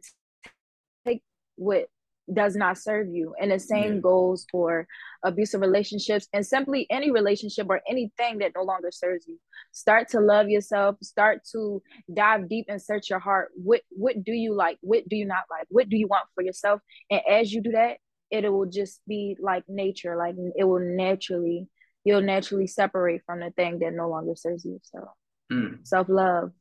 take 1.05 1.23
what 1.55 1.87
does 2.31 2.55
not 2.55 2.77
serve 2.77 3.09
you. 3.09 3.33
And 3.41 3.51
the 3.51 3.59
same 3.59 3.95
yeah. 3.95 3.99
goes 3.99 4.45
for 4.51 4.87
abusive 5.23 5.61
relationships 5.61 6.27
and 6.31 6.45
simply 6.45 6.87
any 6.89 7.11
relationship 7.11 7.67
or 7.69 7.81
anything 7.87 8.37
that 8.39 8.53
no 8.55 8.63
longer 8.63 8.91
serves 8.91 9.27
you. 9.27 9.39
Start 9.71 10.09
to 10.09 10.19
love 10.19 10.49
yourself, 10.49 10.95
start 11.01 11.41
to 11.51 11.81
dive 12.13 12.47
deep 12.47 12.67
and 12.69 12.81
search 12.81 13.09
your 13.09 13.19
heart. 13.19 13.49
What 13.55 13.81
what 13.89 14.23
do 14.23 14.31
you 14.31 14.55
like? 14.55 14.77
What 14.81 15.07
do 15.09 15.15
you 15.15 15.25
not 15.25 15.43
like? 15.49 15.67
What 15.69 15.89
do 15.89 15.97
you 15.97 16.07
want 16.07 16.25
for 16.35 16.43
yourself? 16.43 16.79
And 17.09 17.21
as 17.29 17.51
you 17.51 17.61
do 17.61 17.71
that, 17.71 17.97
it 18.31 18.51
will 18.51 18.67
just 18.67 19.01
be 19.07 19.35
like 19.41 19.63
nature, 19.67 20.15
like 20.15 20.35
it 20.55 20.63
will 20.63 20.79
naturally 20.79 21.67
you'll 22.05 22.21
naturally 22.21 22.67
separate 22.67 23.21
from 23.25 23.39
the 23.39 23.49
thing 23.51 23.79
that 23.79 23.93
no 23.93 24.09
longer 24.09 24.35
serves 24.35 24.65
you. 24.65 24.79
So 24.83 25.09
mm. 25.51 25.87
self-love. 25.87 26.51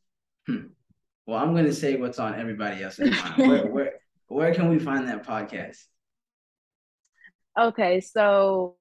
Hmm. 0.46 0.66
Well, 1.26 1.38
I'm 1.38 1.54
gonna 1.54 1.72
say 1.72 1.96
what's 1.96 2.18
on 2.18 2.38
everybody 2.38 2.82
else's 2.82 3.10
mind. 3.10 3.48
Where, 3.48 3.66
where 3.66 3.92
where 4.32 4.54
can 4.54 4.68
we 4.68 4.78
find 4.78 5.08
that 5.08 5.26
podcast? 5.26 5.78
Okay, 7.58 8.00
so 8.00 8.76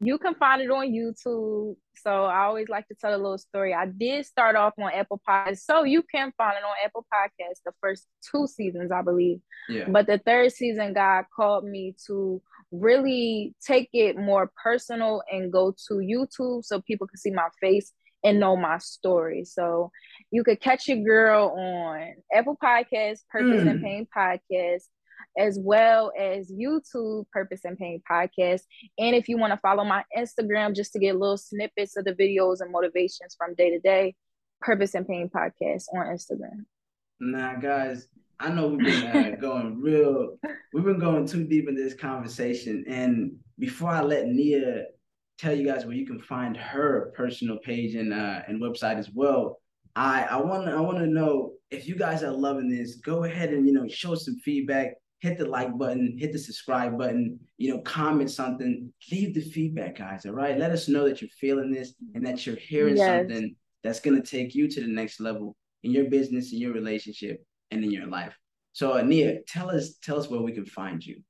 you 0.00 0.18
can 0.18 0.34
find 0.34 0.62
it 0.62 0.70
on 0.70 0.88
YouTube. 0.88 1.76
So 1.96 2.24
I 2.24 2.44
always 2.44 2.68
like 2.68 2.86
to 2.88 2.94
tell 2.94 3.14
a 3.14 3.16
little 3.16 3.38
story. 3.38 3.74
I 3.74 3.86
did 3.86 4.24
start 4.24 4.56
off 4.56 4.74
on 4.78 4.92
Apple 4.92 5.20
Podcasts, 5.28 5.60
so 5.60 5.84
you 5.84 6.02
can 6.02 6.32
find 6.36 6.56
it 6.56 6.64
on 6.64 6.74
Apple 6.84 7.06
Podcasts. 7.12 7.60
The 7.64 7.72
first 7.80 8.06
two 8.30 8.46
seasons, 8.46 8.92
I 8.92 9.02
believe. 9.02 9.40
Yeah. 9.68 9.88
But 9.88 10.06
the 10.06 10.18
third 10.18 10.52
season, 10.52 10.94
God 10.94 11.24
called 11.34 11.64
me 11.64 11.94
to 12.06 12.40
really 12.70 13.54
take 13.66 13.88
it 13.92 14.16
more 14.16 14.50
personal 14.62 15.22
and 15.30 15.52
go 15.52 15.74
to 15.88 15.94
YouTube 15.94 16.64
so 16.64 16.80
people 16.82 17.06
can 17.06 17.16
see 17.16 17.30
my 17.30 17.48
face 17.60 17.92
and 18.24 18.40
know 18.40 18.56
my 18.56 18.78
story. 18.78 19.44
So 19.44 19.90
you 20.30 20.44
could 20.44 20.60
catch 20.60 20.88
your 20.88 20.98
girl 20.98 21.54
on 21.56 22.14
Apple 22.32 22.56
Podcasts, 22.62 23.26
Purpose 23.30 23.62
mm. 23.62 23.70
and 23.70 23.82
Pain 23.82 24.06
Podcast, 24.14 24.84
as 25.38 25.58
well 25.60 26.12
as 26.18 26.50
YouTube 26.50 27.26
Purpose 27.32 27.64
and 27.64 27.78
Pain 27.78 28.02
Podcast. 28.10 28.62
And 28.98 29.14
if 29.14 29.28
you 29.28 29.38
want 29.38 29.52
to 29.52 29.58
follow 29.58 29.84
my 29.84 30.04
Instagram 30.16 30.74
just 30.74 30.92
to 30.92 30.98
get 30.98 31.18
little 31.18 31.38
snippets 31.38 31.96
of 31.96 32.04
the 32.04 32.14
videos 32.14 32.60
and 32.60 32.72
motivations 32.72 33.36
from 33.36 33.54
day 33.54 33.70
to 33.70 33.78
day, 33.78 34.14
Purpose 34.60 34.94
and 34.94 35.06
Pain 35.06 35.30
Podcast 35.34 35.84
on 35.94 36.06
Instagram. 36.06 36.64
Nah, 37.20 37.54
guys, 37.56 38.08
I 38.40 38.50
know 38.50 38.68
we've 38.68 38.84
been 38.84 39.34
uh, 39.34 39.36
going 39.40 39.80
real, 39.80 40.36
we've 40.72 40.84
been 40.84 40.98
going 40.98 41.26
too 41.26 41.44
deep 41.44 41.68
in 41.68 41.74
this 41.74 41.94
conversation. 41.94 42.84
And 42.88 43.36
before 43.58 43.90
I 43.90 44.02
let 44.02 44.26
Nia 44.26 44.86
tell 45.38 45.54
you 45.54 45.64
guys 45.64 45.86
where 45.86 45.94
you 45.94 46.06
can 46.06 46.20
find 46.20 46.56
her 46.56 47.12
personal 47.16 47.58
page 47.58 47.94
and 47.94 48.12
uh, 48.12 48.40
and 48.46 48.60
website 48.60 48.98
as 48.98 49.10
well. 49.10 49.60
I 49.96 50.24
I 50.24 50.36
want 50.36 50.68
I 50.68 50.80
want 50.80 50.98
to 50.98 51.06
know 51.06 51.52
if 51.70 51.88
you 51.88 51.96
guys 51.96 52.22
are 52.22 52.32
loving 52.32 52.68
this. 52.68 52.96
Go 52.96 53.24
ahead 53.24 53.50
and 53.50 53.66
you 53.66 53.72
know 53.72 53.88
show 53.88 54.14
some 54.14 54.36
feedback. 54.36 54.94
Hit 55.20 55.36
the 55.36 55.46
like 55.46 55.76
button, 55.76 56.16
hit 56.16 56.32
the 56.32 56.38
subscribe 56.38 56.96
button. 56.96 57.40
You 57.56 57.74
know, 57.74 57.80
comment 57.80 58.30
something. 58.30 58.92
Leave 59.10 59.34
the 59.34 59.40
feedback, 59.40 59.98
guys. 59.98 60.26
All 60.26 60.32
right, 60.32 60.56
let 60.56 60.70
us 60.70 60.88
know 60.88 61.08
that 61.08 61.20
you're 61.20 61.30
feeling 61.40 61.72
this 61.72 61.94
and 62.14 62.24
that 62.24 62.46
you're 62.46 62.56
hearing 62.56 62.96
yes. 62.96 63.26
something 63.26 63.56
that's 63.82 64.00
gonna 64.00 64.22
take 64.22 64.54
you 64.54 64.68
to 64.68 64.80
the 64.80 64.86
next 64.86 65.18
level 65.20 65.56
in 65.82 65.90
your 65.90 66.08
business, 66.08 66.52
in 66.52 66.58
your 66.58 66.72
relationship, 66.72 67.44
and 67.70 67.82
in 67.82 67.90
your 67.90 68.06
life. 68.06 68.36
So, 68.72 68.92
Ania, 68.92 69.40
tell 69.48 69.70
us 69.70 69.96
tell 70.02 70.20
us 70.20 70.28
where 70.28 70.40
we 70.40 70.52
can 70.52 70.66
find 70.66 71.04
you. 71.04 71.20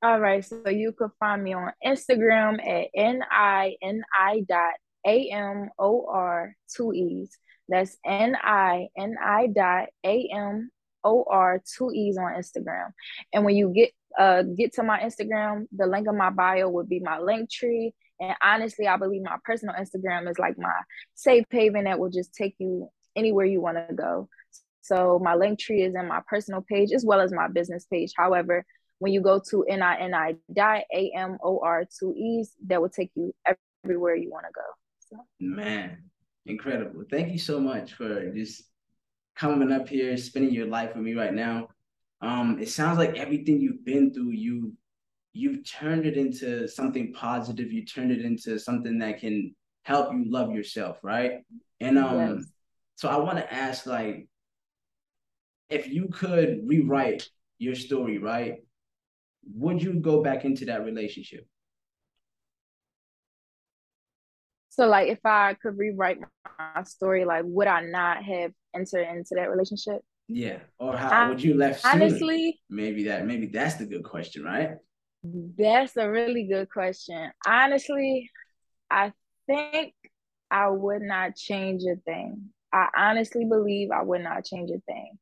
All 0.00 0.20
right, 0.20 0.44
so 0.44 0.68
you 0.68 0.92
could 0.92 1.10
find 1.18 1.42
me 1.42 1.54
on 1.54 1.72
Instagram 1.84 2.64
at 2.64 2.86
n-i-n-i 2.94 4.40
dot 4.48 4.74
a-m-o-r 5.04 6.54
two 6.72 6.92
e's. 6.92 7.36
That's 7.68 7.96
n-i-n-i 8.06 9.46
dot 9.48 9.88
a-m-o-r 10.04 11.62
two 11.76 11.90
e's 11.92 12.16
on 12.16 12.32
Instagram. 12.32 12.92
And 13.32 13.44
when 13.44 13.56
you 13.56 13.72
get 13.74 13.90
uh 14.16 14.42
get 14.42 14.74
to 14.74 14.84
my 14.84 15.00
Instagram, 15.00 15.66
the 15.76 15.86
link 15.86 16.06
in 16.08 16.16
my 16.16 16.30
bio 16.30 16.68
would 16.68 16.88
be 16.88 17.00
my 17.00 17.18
link 17.18 17.50
tree. 17.50 17.92
And 18.20 18.36
honestly, 18.40 18.86
I 18.86 18.98
believe 18.98 19.22
my 19.22 19.38
personal 19.44 19.74
Instagram 19.74 20.30
is 20.30 20.38
like 20.38 20.54
my 20.58 20.80
safe 21.14 21.44
haven 21.50 21.84
that 21.84 21.98
will 21.98 22.10
just 22.10 22.32
take 22.34 22.54
you 22.58 22.88
anywhere 23.16 23.46
you 23.46 23.60
want 23.60 23.78
to 23.78 23.94
go. 23.94 24.28
So 24.82 25.20
my 25.22 25.34
link 25.34 25.58
tree 25.58 25.82
is 25.82 25.94
in 25.96 26.06
my 26.06 26.20
personal 26.28 26.64
page 26.68 26.92
as 26.92 27.04
well 27.04 27.20
as 27.20 27.32
my 27.32 27.48
business 27.48 27.84
page. 27.84 28.12
However, 28.16 28.64
when 28.98 29.12
you 29.12 29.20
go 29.20 29.40
to 29.50 29.64
N-I-N-I 29.64 30.36
dot 30.52 30.82
A-M-O-R 30.92 31.84
two 31.98 32.14
E's, 32.16 32.52
that 32.66 32.80
will 32.80 32.88
take 32.88 33.10
you 33.14 33.34
everywhere 33.84 34.16
you 34.16 34.30
want 34.30 34.46
to 34.46 34.52
go. 34.54 34.62
So. 35.10 35.24
Man, 35.40 36.02
incredible. 36.46 37.04
Thank 37.10 37.32
you 37.32 37.38
so 37.38 37.60
much 37.60 37.94
for 37.94 38.30
just 38.32 38.64
coming 39.36 39.72
up 39.72 39.88
here, 39.88 40.16
spending 40.16 40.52
your 40.52 40.66
life 40.66 40.94
with 40.94 41.04
me 41.04 41.14
right 41.14 41.32
now. 41.32 41.68
Um, 42.20 42.58
it 42.60 42.68
sounds 42.68 42.98
like 42.98 43.16
everything 43.16 43.60
you've 43.60 43.84
been 43.84 44.12
through, 44.12 44.32
you 44.32 44.72
you've 45.32 45.64
turned 45.64 46.04
it 46.04 46.16
into 46.16 46.66
something 46.66 47.12
positive. 47.12 47.70
You 47.70 47.84
turned 47.84 48.10
it 48.10 48.24
into 48.24 48.58
something 48.58 48.98
that 48.98 49.20
can 49.20 49.54
help 49.84 50.12
you 50.12 50.24
love 50.28 50.52
yourself, 50.52 50.98
right? 51.02 51.44
And 51.80 51.96
um, 51.96 52.38
yes. 52.38 52.46
so 52.96 53.08
I 53.08 53.18
want 53.18 53.38
to 53.38 53.52
ask, 53.52 53.86
like, 53.86 54.26
if 55.70 55.86
you 55.88 56.08
could 56.08 56.62
rewrite 56.66 57.28
your 57.58 57.76
story, 57.76 58.18
right? 58.18 58.64
Would 59.54 59.82
you 59.82 59.94
go 59.94 60.22
back 60.22 60.44
into 60.44 60.64
that 60.66 60.84
relationship? 60.84 61.46
So 64.70 64.86
like 64.86 65.08
if 65.08 65.18
I 65.24 65.54
could 65.54 65.76
rewrite 65.76 66.18
my 66.58 66.82
story, 66.84 67.24
like 67.24 67.42
would 67.46 67.66
I 67.66 67.80
not 67.80 68.22
have 68.22 68.52
entered 68.74 69.08
into 69.08 69.34
that 69.34 69.50
relationship? 69.50 70.02
Yeah. 70.28 70.58
Or 70.78 70.96
how 70.96 71.08
I, 71.08 71.28
would 71.28 71.42
you 71.42 71.54
left 71.54 71.82
sooner? 71.82 71.94
Honestly, 71.94 72.60
maybe 72.70 73.04
that 73.04 73.26
maybe 73.26 73.46
that's 73.46 73.74
the 73.74 73.86
good 73.86 74.04
question, 74.04 74.44
right? 74.44 74.76
That's 75.24 75.96
a 75.96 76.08
really 76.08 76.44
good 76.44 76.70
question. 76.70 77.32
Honestly, 77.44 78.30
I 78.88 79.12
think 79.48 79.94
I 80.48 80.68
would 80.68 81.02
not 81.02 81.34
change 81.34 81.82
a 81.82 81.96
thing. 81.96 82.50
I 82.72 82.86
honestly 82.96 83.46
believe 83.46 83.90
I 83.90 84.02
would 84.02 84.22
not 84.22 84.44
change 84.44 84.70
a 84.70 84.80
thing. 84.80 85.18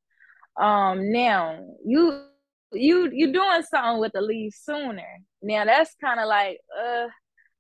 Um 0.60 1.12
now 1.12 1.64
you 1.84 2.24
you 2.72 3.10
you 3.12 3.32
doing 3.32 3.62
something 3.62 4.00
with 4.00 4.12
the 4.12 4.20
leave 4.20 4.52
sooner. 4.54 5.20
Now 5.42 5.64
that's 5.64 5.94
kind 6.02 6.20
of 6.20 6.26
like 6.26 6.58
uh 6.78 7.06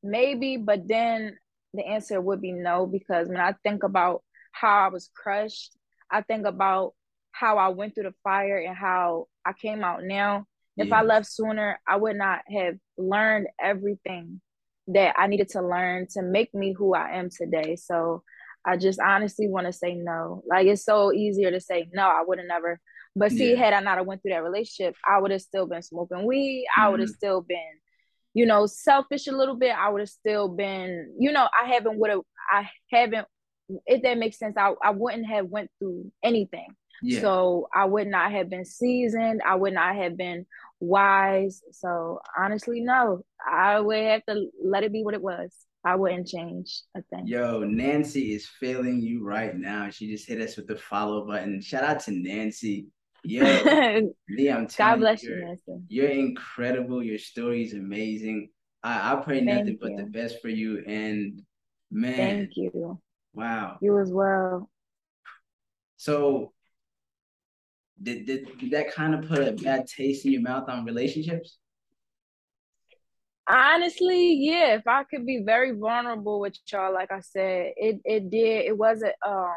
maybe, 0.02 0.56
but 0.56 0.86
then 0.86 1.36
the 1.74 1.86
answer 1.86 2.20
would 2.20 2.40
be 2.40 2.52
no 2.52 2.86
because 2.86 3.28
when 3.28 3.40
I 3.40 3.54
think 3.62 3.82
about 3.82 4.22
how 4.52 4.86
I 4.86 4.88
was 4.88 5.10
crushed, 5.14 5.76
I 6.10 6.22
think 6.22 6.46
about 6.46 6.94
how 7.32 7.58
I 7.58 7.68
went 7.68 7.94
through 7.94 8.04
the 8.04 8.14
fire 8.24 8.58
and 8.58 8.76
how 8.76 9.26
I 9.44 9.52
came 9.52 9.84
out 9.84 10.02
now. 10.02 10.46
If 10.78 10.92
I 10.92 11.02
left 11.02 11.26
sooner, 11.26 11.80
I 11.88 11.96
would 11.96 12.16
not 12.16 12.40
have 12.50 12.74
learned 12.98 13.46
everything 13.58 14.42
that 14.88 15.14
I 15.18 15.26
needed 15.26 15.48
to 15.50 15.62
learn 15.62 16.06
to 16.12 16.22
make 16.22 16.54
me 16.54 16.74
who 16.76 16.94
I 16.94 17.18
am 17.18 17.30
today. 17.30 17.76
So 17.76 18.22
I 18.64 18.76
just 18.76 19.00
honestly 19.00 19.48
want 19.48 19.66
to 19.66 19.72
say 19.72 19.94
no. 19.94 20.42
Like 20.46 20.66
it's 20.66 20.84
so 20.84 21.12
easier 21.12 21.50
to 21.50 21.60
say 21.60 21.88
no. 21.92 22.02
I 22.02 22.22
would 22.26 22.38
have 22.38 22.46
never. 22.46 22.80
But 23.18 23.32
see, 23.32 23.52
yeah. 23.52 23.56
had 23.56 23.72
I 23.72 23.80
not 23.80 23.96
have 23.96 24.06
went 24.06 24.22
through 24.22 24.32
that 24.32 24.44
relationship, 24.44 24.94
I 25.08 25.18
would 25.18 25.30
have 25.30 25.40
still 25.40 25.66
been 25.66 25.82
smoking 25.82 26.26
weed. 26.26 26.66
Mm-hmm. 26.66 26.82
I 26.82 26.88
would 26.90 27.00
have 27.00 27.08
still 27.08 27.40
been, 27.40 27.58
you 28.34 28.44
know, 28.44 28.66
selfish 28.66 29.26
a 29.26 29.32
little 29.32 29.56
bit. 29.56 29.74
I 29.74 29.88
would 29.88 30.02
have 30.02 30.10
still 30.10 30.48
been, 30.48 31.14
you 31.18 31.32
know, 31.32 31.48
I 31.60 31.72
haven't 31.72 31.98
would 31.98 32.10
have. 32.10 32.20
I 32.52 32.68
haven't. 32.92 33.26
If 33.86 34.02
that 34.02 34.18
makes 34.18 34.38
sense, 34.38 34.56
I 34.58 34.74
I 34.84 34.90
wouldn't 34.90 35.26
have 35.26 35.46
went 35.46 35.70
through 35.78 36.12
anything. 36.22 36.68
Yeah. 37.02 37.20
So 37.22 37.68
I 37.74 37.86
would 37.86 38.06
not 38.06 38.32
have 38.32 38.50
been 38.50 38.66
seasoned. 38.66 39.40
I 39.46 39.54
would 39.54 39.72
not 39.72 39.96
have 39.96 40.16
been 40.16 40.46
wise. 40.78 41.62
So 41.72 42.20
honestly, 42.38 42.80
no, 42.80 43.24
I 43.50 43.80
would 43.80 43.98
have 43.98 44.24
to 44.26 44.46
let 44.62 44.84
it 44.84 44.92
be 44.92 45.02
what 45.02 45.14
it 45.14 45.22
was. 45.22 45.52
I 45.84 45.94
wouldn't 45.94 46.26
change 46.26 46.82
a 46.96 47.02
thing. 47.02 47.26
Yo, 47.26 47.60
Nancy 47.60 48.34
is 48.34 48.48
failing 48.60 49.00
you 49.00 49.24
right 49.24 49.56
now. 49.56 49.88
She 49.88 50.10
just 50.10 50.28
hit 50.28 50.40
us 50.40 50.56
with 50.56 50.66
the 50.66 50.76
follow 50.76 51.24
button. 51.26 51.62
Shout 51.62 51.84
out 51.84 52.00
to 52.00 52.10
Nancy. 52.10 52.88
Yo, 53.28 53.42
Lee, 54.28 54.50
I'm 54.50 54.68
God 54.78 54.96
bless 54.96 55.22
you, 55.24 55.56
you're, 55.66 55.78
You're 55.88 56.10
incredible. 56.10 57.02
Your 57.02 57.18
story 57.18 57.64
is 57.64 57.72
amazing. 57.72 58.50
I, 58.84 59.14
I 59.14 59.16
pray 59.16 59.44
Thank 59.44 59.48
nothing 59.48 59.66
you. 59.66 59.78
but 59.80 59.96
the 59.96 60.04
best 60.04 60.40
for 60.40 60.48
you. 60.48 60.84
And 60.86 61.42
man, 61.90 62.16
Thank 62.16 62.50
you. 62.56 63.00
Wow. 63.34 63.78
You 63.82 63.98
as 63.98 64.12
well. 64.12 64.70
So 65.96 66.52
did, 68.00 68.26
did, 68.26 68.58
did 68.60 68.70
that 68.70 68.92
kind 68.92 69.14
of 69.14 69.28
put 69.28 69.40
a 69.40 69.52
bad 69.52 69.88
taste 69.88 70.24
in 70.24 70.30
your 70.32 70.42
mouth 70.42 70.68
on 70.68 70.84
relationships? 70.84 71.58
Honestly, 73.48 74.34
yeah. 74.34 74.76
If 74.76 74.86
I 74.86 75.02
could 75.02 75.26
be 75.26 75.42
very 75.44 75.72
vulnerable 75.72 76.38
with 76.38 76.56
y'all, 76.70 76.94
like 76.94 77.10
I 77.10 77.20
said, 77.20 77.72
it 77.76 78.00
it 78.04 78.30
did. 78.30 78.66
It 78.66 78.76
wasn't 78.76 79.14
um, 79.26 79.54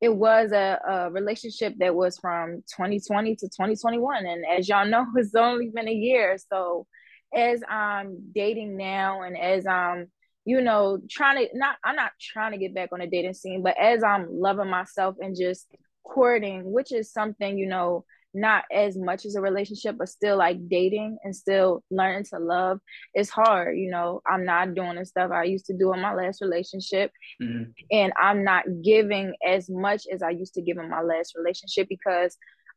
it 0.00 0.14
was 0.14 0.52
a, 0.52 0.78
a 0.88 1.10
relationship 1.10 1.74
that 1.78 1.94
was 1.94 2.18
from 2.18 2.62
2020 2.76 3.36
to 3.36 3.46
2021, 3.46 4.26
and 4.26 4.44
as 4.46 4.68
y'all 4.68 4.86
know, 4.86 5.06
it's 5.16 5.34
only 5.34 5.70
been 5.74 5.88
a 5.88 5.92
year. 5.92 6.38
So, 6.50 6.86
as 7.34 7.62
I'm 7.68 8.18
dating 8.34 8.76
now, 8.76 9.22
and 9.22 9.36
as 9.36 9.66
I'm 9.66 10.10
you 10.46 10.62
know 10.62 10.98
trying 11.10 11.46
to 11.46 11.58
not 11.58 11.76
I'm 11.84 11.96
not 11.96 12.12
trying 12.20 12.52
to 12.52 12.58
get 12.58 12.74
back 12.74 12.90
on 12.92 13.00
the 13.00 13.06
dating 13.06 13.34
scene, 13.34 13.62
but 13.62 13.76
as 13.78 14.02
I'm 14.02 14.26
loving 14.30 14.70
myself 14.70 15.16
and 15.20 15.36
just 15.38 15.66
courting, 16.02 16.70
which 16.72 16.92
is 16.92 17.12
something, 17.12 17.58
you 17.58 17.66
know, 17.66 18.04
not 18.34 18.64
as 18.72 18.96
much 18.96 19.24
as 19.24 19.34
a 19.34 19.40
relationship, 19.40 19.96
but 19.98 20.08
still 20.08 20.36
like 20.36 20.68
dating 20.68 21.18
and 21.24 21.34
still 21.34 21.82
learning 21.90 22.24
to 22.24 22.38
love. 22.38 22.80
It's 23.14 23.30
hard, 23.30 23.76
you 23.76 23.90
know. 23.90 24.22
I'm 24.26 24.44
not 24.44 24.74
doing 24.74 24.96
the 24.96 25.04
stuff 25.04 25.30
I 25.30 25.44
used 25.44 25.66
to 25.66 25.76
do 25.76 25.92
in 25.92 26.00
my 26.00 26.14
last 26.14 26.40
relationship. 26.40 27.12
Mm-hmm. 27.42 27.70
And 27.90 28.12
I'm 28.20 28.44
not 28.44 28.64
giving 28.82 29.34
as 29.46 29.68
much 29.68 30.04
as 30.12 30.22
I 30.22 30.30
used 30.30 30.54
to 30.54 30.62
give 30.62 30.78
in 30.78 30.90
my 30.90 31.02
last 31.02 31.34
relationship 31.36 31.88
because 31.88 32.36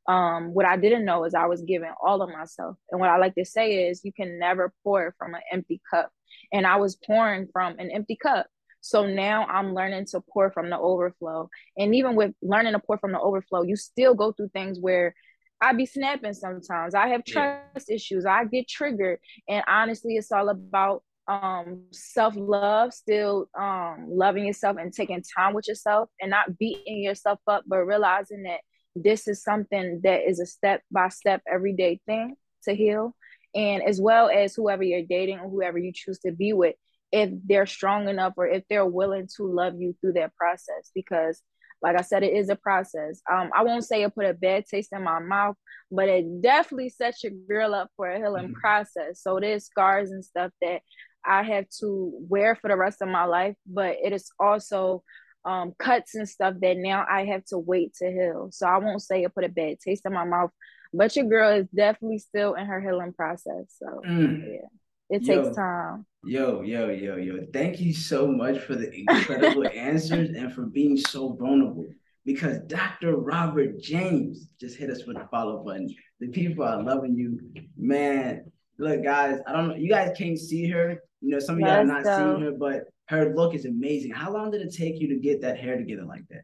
um 0.10 0.54
what 0.54 0.66
I 0.66 0.76
didn't 0.76 1.06
know 1.06 1.24
is 1.24 1.34
I 1.34 1.46
was 1.46 1.62
giving 1.62 1.94
all 2.04 2.22
of 2.22 2.30
myself. 2.30 2.76
And 2.92 3.00
what 3.00 3.10
I 3.10 3.18
like 3.18 3.36
to 3.36 3.46
say 3.46 3.88
is 3.88 4.04
you 4.04 4.12
can 4.12 4.38
never 4.40 4.74
pour 4.84 5.16
from 5.18 5.34
an 5.34 5.42
empty 5.52 5.82
cup. 5.90 6.12
And 6.52 6.68
I 6.68 6.78
was 6.78 6.96
pouring 6.96 7.48
from 7.54 7.80
an 7.80 7.90
empty 7.92 8.18
cup. 8.22 8.48
So 8.82 9.08
now 9.08 9.46
I'm 9.46 9.74
learning 9.74 10.08
to 10.08 10.22
pour 10.34 10.52
from 10.52 10.70
the 10.70 10.78
overflow. 10.78 11.50
And 11.78 11.96
even 11.96 12.16
with 12.16 12.34
learning 12.42 12.74
to 12.74 12.80
pour 12.80 12.98
from 12.98 13.14
the 13.14 13.20
overflow, 13.20 13.62
you 13.62 13.78
still 13.78 14.14
go 14.14 14.34
through 14.34 14.50
things 14.50 14.78
where 14.78 15.16
I 15.64 15.74
be 15.74 15.86
snapping 15.86 16.34
sometimes. 16.34 16.94
I 16.94 17.08
have 17.08 17.24
trust 17.24 17.86
yeah. 17.88 17.96
issues. 17.96 18.26
I 18.26 18.44
get 18.46 18.68
triggered. 18.68 19.20
And 19.48 19.64
honestly, 19.68 20.16
it's 20.18 20.32
all 20.32 20.50
about 20.50 21.04
um 21.26 21.86
self-love, 21.92 22.94
still 22.94 23.48
um 23.58 24.08
loving 24.10 24.46
yourself 24.46 24.76
and 24.78 24.94
taking 24.94 25.24
time 25.38 25.54
with 25.54 25.68
yourself 25.70 26.10
and 26.20 26.30
not 26.30 26.58
beating 26.58 27.02
yourself 27.02 27.40
up, 27.48 27.64
but 27.66 27.86
realizing 27.86 28.44
that 28.44 28.60
this 28.96 29.28
is 29.28 29.42
something 29.42 30.02
that 30.04 30.28
is 30.28 30.40
a 30.42 30.46
step 30.46 30.82
by 30.92 31.08
step 31.08 31.42
everyday 31.52 32.00
thing 32.06 32.36
to 32.66 32.76
heal. 32.76 33.16
And 33.56 33.84
as 33.84 34.02
well 34.02 34.30
as 34.30 34.56
whoever 34.56 34.84
you're 34.84 35.04
dating 35.08 35.40
or 35.40 35.50
whoever 35.50 35.78
you 35.78 35.92
choose 35.94 36.20
to 36.20 36.32
be 36.32 36.52
with, 36.52 36.76
if 37.14 37.30
they're 37.46 37.68
strong 37.68 38.10
enough 38.10 38.34
or 38.36 38.48
if 38.48 38.64
they're 38.70 38.86
willing 38.86 39.30
to 39.38 39.44
love 39.46 39.80
you 39.80 39.96
through 40.02 40.14
that 40.14 40.36
process 40.36 40.92
because 40.94 41.42
like 41.84 41.98
I 41.98 42.02
said, 42.02 42.24
it 42.24 42.34
is 42.34 42.50
a 42.50 42.56
process. 42.56 43.22
Um, 43.32 43.52
I 43.54 43.64
won't 43.64 43.84
say 43.84 44.04
it 44.04 44.16
put 44.16 44.26
a 44.26 44.34
bad 44.34 44.66
taste 44.66 44.94
in 44.94 45.04
my 45.04 45.20
mouth, 45.20 45.58
but 45.92 46.08
it 46.08 46.42
definitely 46.42 46.90
sets 46.90 47.24
your 47.24 47.34
girl 47.48 47.76
up 47.76 47.90
for 47.98 48.10
a 48.10 48.18
healing 48.18 48.48
mm-hmm. 48.48 48.60
process. 48.60 49.22
So 49.22 49.40
there's 49.40 49.66
scars 49.66 50.12
and 50.12 50.24
stuff 50.24 50.52
that 50.62 50.82
I 51.26 51.44
have 51.44 51.66
to 51.82 52.12
wear 52.30 52.56
for 52.56 52.70
the 52.70 52.78
rest 52.78 53.02
of 53.02 53.10
my 53.10 53.26
life, 53.26 53.56
but 53.68 53.98
it 54.02 54.14
is 54.14 54.32
also 54.40 55.04
um, 55.46 55.74
cuts 55.78 56.16
and 56.16 56.28
stuff 56.28 56.56
that 56.62 56.78
now 56.78 57.06
I 57.10 57.26
have 57.26 57.44
to 57.46 57.58
wait 57.58 57.96
to 57.96 58.10
heal. 58.10 58.50
So 58.52 58.66
I 58.66 58.78
won't 58.78 59.02
say 59.02 59.24
it 59.24 59.36
put 59.36 59.44
a 59.44 59.50
bad 59.50 59.80
taste 59.80 60.04
in 60.06 60.14
my 60.14 60.24
mouth, 60.24 60.52
but 60.94 61.16
your 61.18 61.26
girl 61.26 61.52
is 61.52 61.68
definitely 61.76 62.20
still 62.20 62.54
in 62.54 62.66
her 62.66 62.80
healing 62.80 63.14
process. 63.14 63.66
So 63.78 64.02
mm. 64.08 64.42
yeah. 64.48 64.68
It 65.10 65.24
yo, 65.24 65.44
takes 65.44 65.56
time. 65.56 66.06
Yo, 66.26 66.62
yo, 66.62 66.90
yo, 66.90 67.18
yo. 67.18 67.46
Thank 67.52 67.82
you 67.82 67.94
so 67.94 68.26
much 68.28 68.58
for 68.60 68.76
the 68.76 68.90
incredible 68.94 69.68
answers 69.76 70.30
and 70.30 70.54
for 70.54 70.62
being 70.62 70.96
so 70.96 71.34
vulnerable. 71.34 71.86
Because 72.26 72.60
Dr. 72.68 73.18
Robert 73.18 73.82
James 73.82 74.48
just 74.58 74.78
hit 74.78 74.90
us 74.90 75.04
with 75.06 75.18
the 75.18 75.28
follow 75.30 75.62
button. 75.66 75.94
The 76.22 76.30
people 76.30 76.64
are 76.64 76.82
loving 76.82 77.16
you. 77.16 77.42
Man, 77.76 78.50
look, 78.78 79.04
guys, 79.04 79.40
I 79.46 79.52
don't 79.52 79.68
know. 79.68 79.76
You 79.76 79.90
guys 79.90 80.16
can't 80.18 80.40
see 80.40 80.70
her. 80.70 81.04
You 81.20 81.32
know, 81.32 81.40
some 81.40 81.56
of 81.56 81.62
y'all 81.62 81.72
are 81.72 81.84
not 81.84 82.06
seeing 82.06 82.42
her, 82.42 82.54
but 82.58 82.86
her 83.10 83.36
look 83.36 83.54
is 83.54 83.66
amazing. 83.66 84.12
How 84.12 84.32
long 84.32 84.50
did 84.50 84.62
it 84.62 84.74
take 84.74 85.02
you 85.02 85.10
to 85.10 85.16
get 85.16 85.42
that 85.42 85.60
hair 85.60 85.78
together 85.78 86.06
like 86.06 86.26
that? 86.30 86.44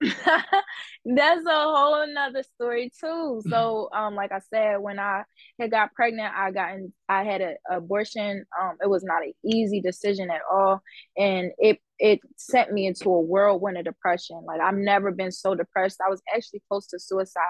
that's 1.04 1.44
a 1.46 1.50
whole 1.50 2.06
nother 2.06 2.42
story 2.42 2.90
too. 2.98 3.42
So, 3.48 3.90
um, 3.94 4.14
like 4.14 4.32
I 4.32 4.40
said, 4.52 4.76
when 4.80 4.98
I 4.98 5.24
had 5.58 5.70
got 5.70 5.92
pregnant, 5.92 6.32
I 6.34 6.50
got 6.52 6.74
in, 6.74 6.92
I 7.08 7.24
had 7.24 7.42
an 7.42 7.56
abortion. 7.70 8.44
Um, 8.60 8.76
it 8.82 8.88
was 8.88 9.04
not 9.04 9.22
an 9.22 9.32
easy 9.44 9.82
decision 9.82 10.30
at 10.30 10.40
all, 10.50 10.80
and 11.18 11.52
it 11.58 11.78
it 11.98 12.20
sent 12.36 12.72
me 12.72 12.86
into 12.86 13.10
a 13.10 13.20
whirlwind 13.20 13.76
of 13.76 13.84
depression. 13.84 14.42
Like 14.46 14.60
I've 14.60 14.74
never 14.74 15.12
been 15.12 15.32
so 15.32 15.54
depressed. 15.54 16.00
I 16.04 16.08
was 16.08 16.22
actually 16.34 16.62
close 16.68 16.86
to 16.88 16.98
suicide, 16.98 17.42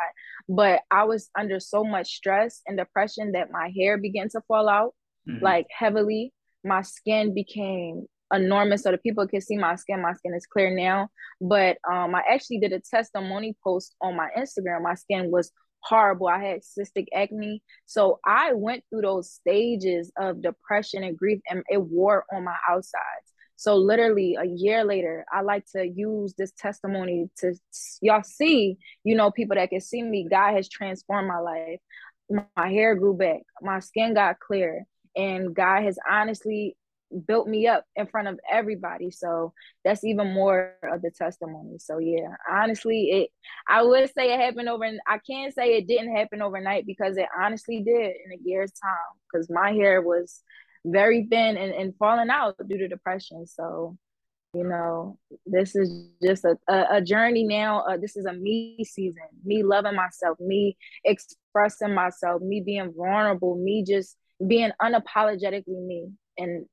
but 0.49 0.81
I 0.91 1.05
was 1.05 1.31
under 1.39 1.61
so 1.61 1.85
much 1.85 2.17
stress 2.17 2.63
and 2.67 2.77
depression 2.77 3.33
that 3.33 3.53
my 3.53 3.73
hair 3.77 3.97
began 3.97 4.29
to 4.31 4.41
fall 4.49 4.69
out 4.69 4.95
mm-hmm. 5.29 5.45
like 5.45 5.69
heavily. 5.71 6.33
My 6.65 6.83
skin 6.83 7.33
became 7.33 8.07
enormous 8.33 8.83
so 8.83 8.91
the 8.91 8.99
people 8.99 9.27
can 9.27 9.41
see 9.41 9.57
my 9.57 9.75
skin 9.77 10.03
my 10.03 10.15
skin 10.15 10.35
is 10.35 10.47
clear 10.47 10.75
now. 10.75 11.09
But 11.41 11.79
um 11.91 12.15
i 12.15 12.23
actually 12.31 12.59
did 12.59 12.73
a 12.73 12.81
testimony 12.81 13.57
post 13.63 13.95
on 14.01 14.17
my 14.17 14.29
instagram. 14.37 14.83
My 14.83 14.95
skin 14.95 15.31
was 15.31 15.53
horrible. 15.83 16.29
I 16.29 16.43
had 16.43 16.61
cystic 16.61 17.07
acne. 17.15 17.63
So 17.87 18.21
i 18.25 18.53
went 18.53 18.85
through 18.91 19.03
those 19.03 19.33
stages 19.33 20.13
of 20.19 20.43
depression 20.43 21.05
and 21.05 21.17
grief 21.17 21.41
and 21.49 21.63
it 21.69 21.81
wore 21.83 22.25
on 22.33 22.45
my 22.45 22.57
outsides. 22.69 23.33
So 23.57 23.77
literally 23.77 24.37
a 24.41 24.47
year 24.47 24.85
later 24.85 25.25
i 25.33 25.43
like 25.43 25.65
to 25.77 25.87
use 25.87 26.35
this 26.39 26.53
testimony 26.57 27.29
to 27.39 27.55
y'all 28.01 28.23
see 28.23 28.79
you 29.05 29.15
know 29.15 29.31
people 29.31 29.57
that 29.57 29.71
can 29.71 29.81
see 29.81 30.03
me 30.03 30.27
god 30.31 30.55
has 30.55 30.69
transformed 30.69 31.29
my 31.29 31.39
life. 31.39 31.81
My 32.57 32.69
hair 32.69 32.95
grew 32.95 33.15
back. 33.15 33.41
My 33.61 33.81
skin 33.81 34.15
got 34.15 34.39
clear. 34.39 34.85
And 35.17 35.55
God 35.55 35.83
has 35.83 35.99
honestly 36.09 36.77
built 37.27 37.49
me 37.49 37.67
up 37.67 37.85
in 37.97 38.07
front 38.07 38.29
of 38.29 38.39
everybody. 38.51 39.11
So 39.11 39.53
that's 39.85 40.05
even 40.05 40.33
more 40.33 40.75
of 40.83 41.03
the 41.03 41.11
testimony. 41.11 41.79
So 41.79 41.99
yeah 41.99 42.35
honestly 42.51 43.11
it 43.11 43.31
i 43.69 43.83
would 43.83 44.11
say 44.15 44.33
it 44.33 44.41
happened 44.41 44.69
over 44.69 44.85
i 45.07 45.19
can't 45.19 45.55
say 45.55 45.77
it 45.77 45.87
didn't 45.87 46.15
happen 46.15 46.43
overnight 46.43 46.87
because 46.87 47.17
it 47.17 47.27
honestly 47.39 47.83
did 47.83 48.13
in 48.25 48.33
a 48.33 48.43
year's 48.43 48.73
time 48.73 49.19
because 49.31 49.49
my 49.51 49.73
hair 49.73 50.01
was 50.01 50.43
very 50.85 51.27
thin 51.31 51.57
and, 51.57 51.73
and 51.73 51.95
falling 51.97 52.31
out 52.31 52.57
due 52.69 52.79
to 52.79 52.89
depression. 52.89 53.47
So 53.47 53.97
you 54.53 54.65
know 54.65 55.17
this 55.47 55.77
is 55.77 56.09
just 56.21 56.45
a, 56.45 56.57
a, 56.69 56.97
a 56.97 57.01
journey 57.01 57.45
now. 57.45 57.81
Uh, 57.81 57.97
this 57.97 58.17
is 58.17 58.25
a 58.25 58.33
me 58.33 58.85
season 58.85 59.23
me 59.45 59.63
loving 59.63 59.95
myself 59.95 60.39
me 60.41 60.77
expressing 61.05 61.95
myself 61.95 62.43
me 62.43 62.61
being 62.65 62.93
vulnerable 62.97 63.57
me 63.57 63.85
just 63.87 64.17
being 64.47 64.71
unapologetically 64.83 65.87
me. 65.87 66.09
And 66.39 66.67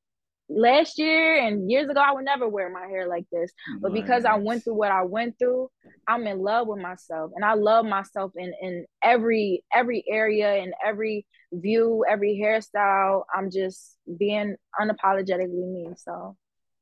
last 0.50 0.98
year 0.98 1.38
and 1.46 1.70
years 1.70 1.90
ago, 1.90 2.00
I 2.00 2.14
would 2.14 2.26
never 2.26 2.48
wear 2.48 2.70
my 2.70 2.88
hair 2.88 3.08
like 3.08 3.26
this. 3.32 3.52
But 3.82 3.94
because 3.94 4.26
I 4.26 4.36
went 4.36 4.64
through 4.64 4.76
what 4.76 4.92
I 4.92 5.04
went 5.04 5.38
through, 5.40 5.70
I'm 6.08 6.26
in 6.28 6.40
love 6.40 6.68
with 6.68 6.80
myself, 6.80 7.32
and 7.36 7.44
I 7.44 7.54
love 7.54 7.86
myself 7.86 8.32
in 8.36 8.54
in 8.62 8.86
every 9.04 9.64
every 9.74 10.04
area 10.10 10.56
and 10.56 10.74
every 10.86 11.26
view, 11.52 12.06
every 12.10 12.40
hairstyle. 12.42 13.24
I'm 13.36 13.52
just 13.52 13.98
being 14.18 14.56
unapologetically 14.80 15.72
me. 15.72 15.90
So 15.98 16.36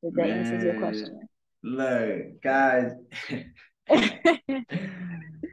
that 0.04 0.14
Man, 0.16 0.40
answers 0.40 0.64
your 0.64 0.76
question. 0.76 1.28
Look, 1.64 2.42
guys. 2.42 2.92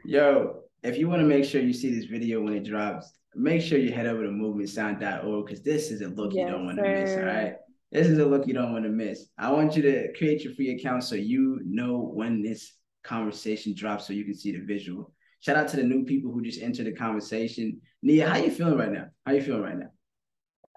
Yo, 0.05 0.63
if 0.83 0.97
you 0.97 1.07
want 1.07 1.21
to 1.21 1.27
make 1.27 1.45
sure 1.45 1.61
you 1.61 1.73
see 1.73 1.93
this 1.93 2.05
video 2.05 2.41
when 2.41 2.53
it 2.53 2.63
drops, 2.65 3.13
make 3.35 3.61
sure 3.61 3.77
you 3.77 3.91
head 3.91 4.05
over 4.05 4.23
to 4.23 4.29
movementsound.org 4.29 5.45
because 5.45 5.63
this 5.63 5.91
is 5.91 6.01
a 6.01 6.07
look 6.07 6.33
yes, 6.33 6.45
you 6.45 6.51
don't 6.51 6.65
want 6.65 6.77
to 6.77 6.83
miss. 6.83 7.11
All 7.11 7.23
right. 7.23 7.55
This 7.93 8.07
is 8.07 8.17
a 8.17 8.25
look 8.25 8.47
you 8.47 8.55
don't 8.55 8.73
want 8.73 8.85
to 8.85 8.89
miss. 8.89 9.27
I 9.37 9.51
want 9.51 9.75
you 9.75 9.83
to 9.83 10.11
create 10.13 10.43
your 10.43 10.53
free 10.55 10.71
account 10.71 11.03
so 11.03 11.13
you 11.13 11.61
know 11.63 11.99
when 11.99 12.41
this 12.41 12.73
conversation 13.03 13.75
drops 13.75 14.07
so 14.07 14.13
you 14.13 14.25
can 14.25 14.35
see 14.35 14.51
the 14.51 14.65
visual. 14.65 15.13
Shout 15.41 15.57
out 15.57 15.67
to 15.69 15.77
the 15.77 15.83
new 15.83 16.03
people 16.03 16.31
who 16.31 16.41
just 16.41 16.61
entered 16.61 16.87
the 16.87 16.93
conversation. 16.93 17.79
Nia, 18.01 18.27
how 18.27 18.37
you 18.37 18.49
feeling 18.49 18.77
right 18.77 18.91
now? 18.91 19.07
How 19.25 19.33
you 19.33 19.41
feeling 19.41 19.61
right 19.61 19.77
now? 19.77 19.91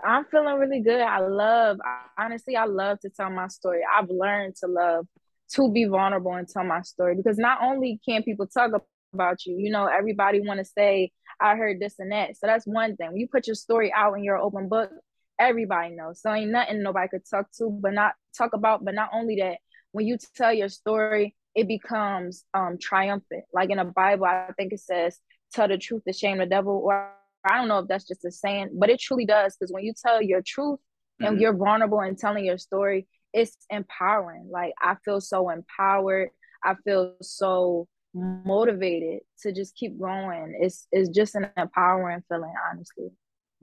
I'm 0.05 0.26
feeling 0.26 0.59
really 0.59 0.83
good. 0.83 1.00
I 1.00 1.20
love, 1.20 1.79
honestly, 2.18 2.55
I 2.55 2.66
love 2.66 3.00
to 3.00 3.09
tell 3.09 3.31
my 3.31 3.48
story. 3.48 3.81
I've 3.96 4.11
learned 4.11 4.57
to 4.57 4.66
love 4.66 5.07
to 5.52 5.72
be 5.72 5.85
vulnerable 5.85 6.35
and 6.35 6.46
tell 6.46 6.64
my 6.64 6.83
story 6.83 7.14
because 7.14 7.38
not 7.38 7.62
only 7.62 7.98
can 8.07 8.24
people 8.24 8.46
talk 8.46 8.72
about 9.14 9.46
you, 9.46 9.57
you 9.57 9.70
know, 9.70 9.87
everybody 9.87 10.40
want 10.40 10.59
to 10.59 10.64
say, 10.66 11.12
I 11.40 11.57
heard 11.57 11.81
this 11.81 11.94
and 11.98 12.12
that. 12.12 12.37
So 12.37 12.46
that's 12.46 12.66
one 12.66 12.96
thing. 12.96 13.09
When 13.12 13.20
you 13.20 13.29
put 13.29 13.46
your 13.46 13.55
story 13.55 13.90
out 13.96 14.14
in 14.14 14.24
your 14.24 14.37
open 14.37 14.68
book, 14.68 14.90
everybody 15.38 15.94
knows. 15.94 16.20
So 16.20 16.33
ain't 16.33 16.51
nothing 16.51 16.83
nobody 16.83 17.09
could 17.09 17.29
talk 17.29 17.46
to, 17.59 17.70
but 17.70 17.92
not 17.92 18.14
talk 18.37 18.53
about. 18.53 18.85
But 18.85 18.94
not 18.94 19.11
only 19.12 19.37
that, 19.37 19.59
when 19.92 20.07
you 20.07 20.18
tell 20.35 20.53
your 20.53 20.68
story, 20.68 21.35
it 21.55 21.68
becomes 21.68 22.44
um 22.55 22.79
triumphant. 22.81 23.44
Like 23.53 23.70
in 23.70 23.79
a 23.79 23.85
Bible, 23.85 24.27
I 24.27 24.51
think 24.57 24.72
it 24.72 24.81
says, 24.81 25.18
"Tell 25.53 25.68
the 25.68 25.79
truth 25.79 26.03
to 26.07 26.12
shame 26.12 26.38
the 26.38 26.46
devil." 26.46 26.83
Or 26.85 27.12
I 27.44 27.57
don't 27.57 27.68
know 27.68 27.79
if 27.79 27.88
that's 27.88 28.07
just 28.07 28.25
a 28.25 28.31
saying, 28.31 28.70
but 28.75 28.90
it 28.90 29.01
truly 29.01 29.27
does 29.27 29.57
because 29.57 29.72
when 29.72 29.85
you 29.85 29.94
tell 29.94 30.20
your 30.22 30.42
truth 30.46 30.79
mm-hmm. 31.20 31.25
and 31.25 31.40
you're 31.40 31.57
vulnerable 31.57 32.01
and 32.01 32.18
telling 32.18 32.44
your 32.44 32.59
story, 32.59 33.07
it's 33.33 33.57
empowering. 33.70 34.49
Like 34.51 34.75
I 34.81 34.96
feel 35.05 35.20
so 35.20 35.51
empowered. 35.51 36.31
I 36.64 36.75
feel 36.85 37.14
so 37.22 37.87
motivated 38.14 39.20
to 39.42 39.53
just 39.53 39.77
keep 39.77 39.99
going. 39.99 40.59
It's 40.61 40.87
it's 40.90 41.11
just 41.11 41.35
an 41.35 41.49
empowering 41.57 42.22
feeling, 42.29 42.55
honestly. 42.70 43.11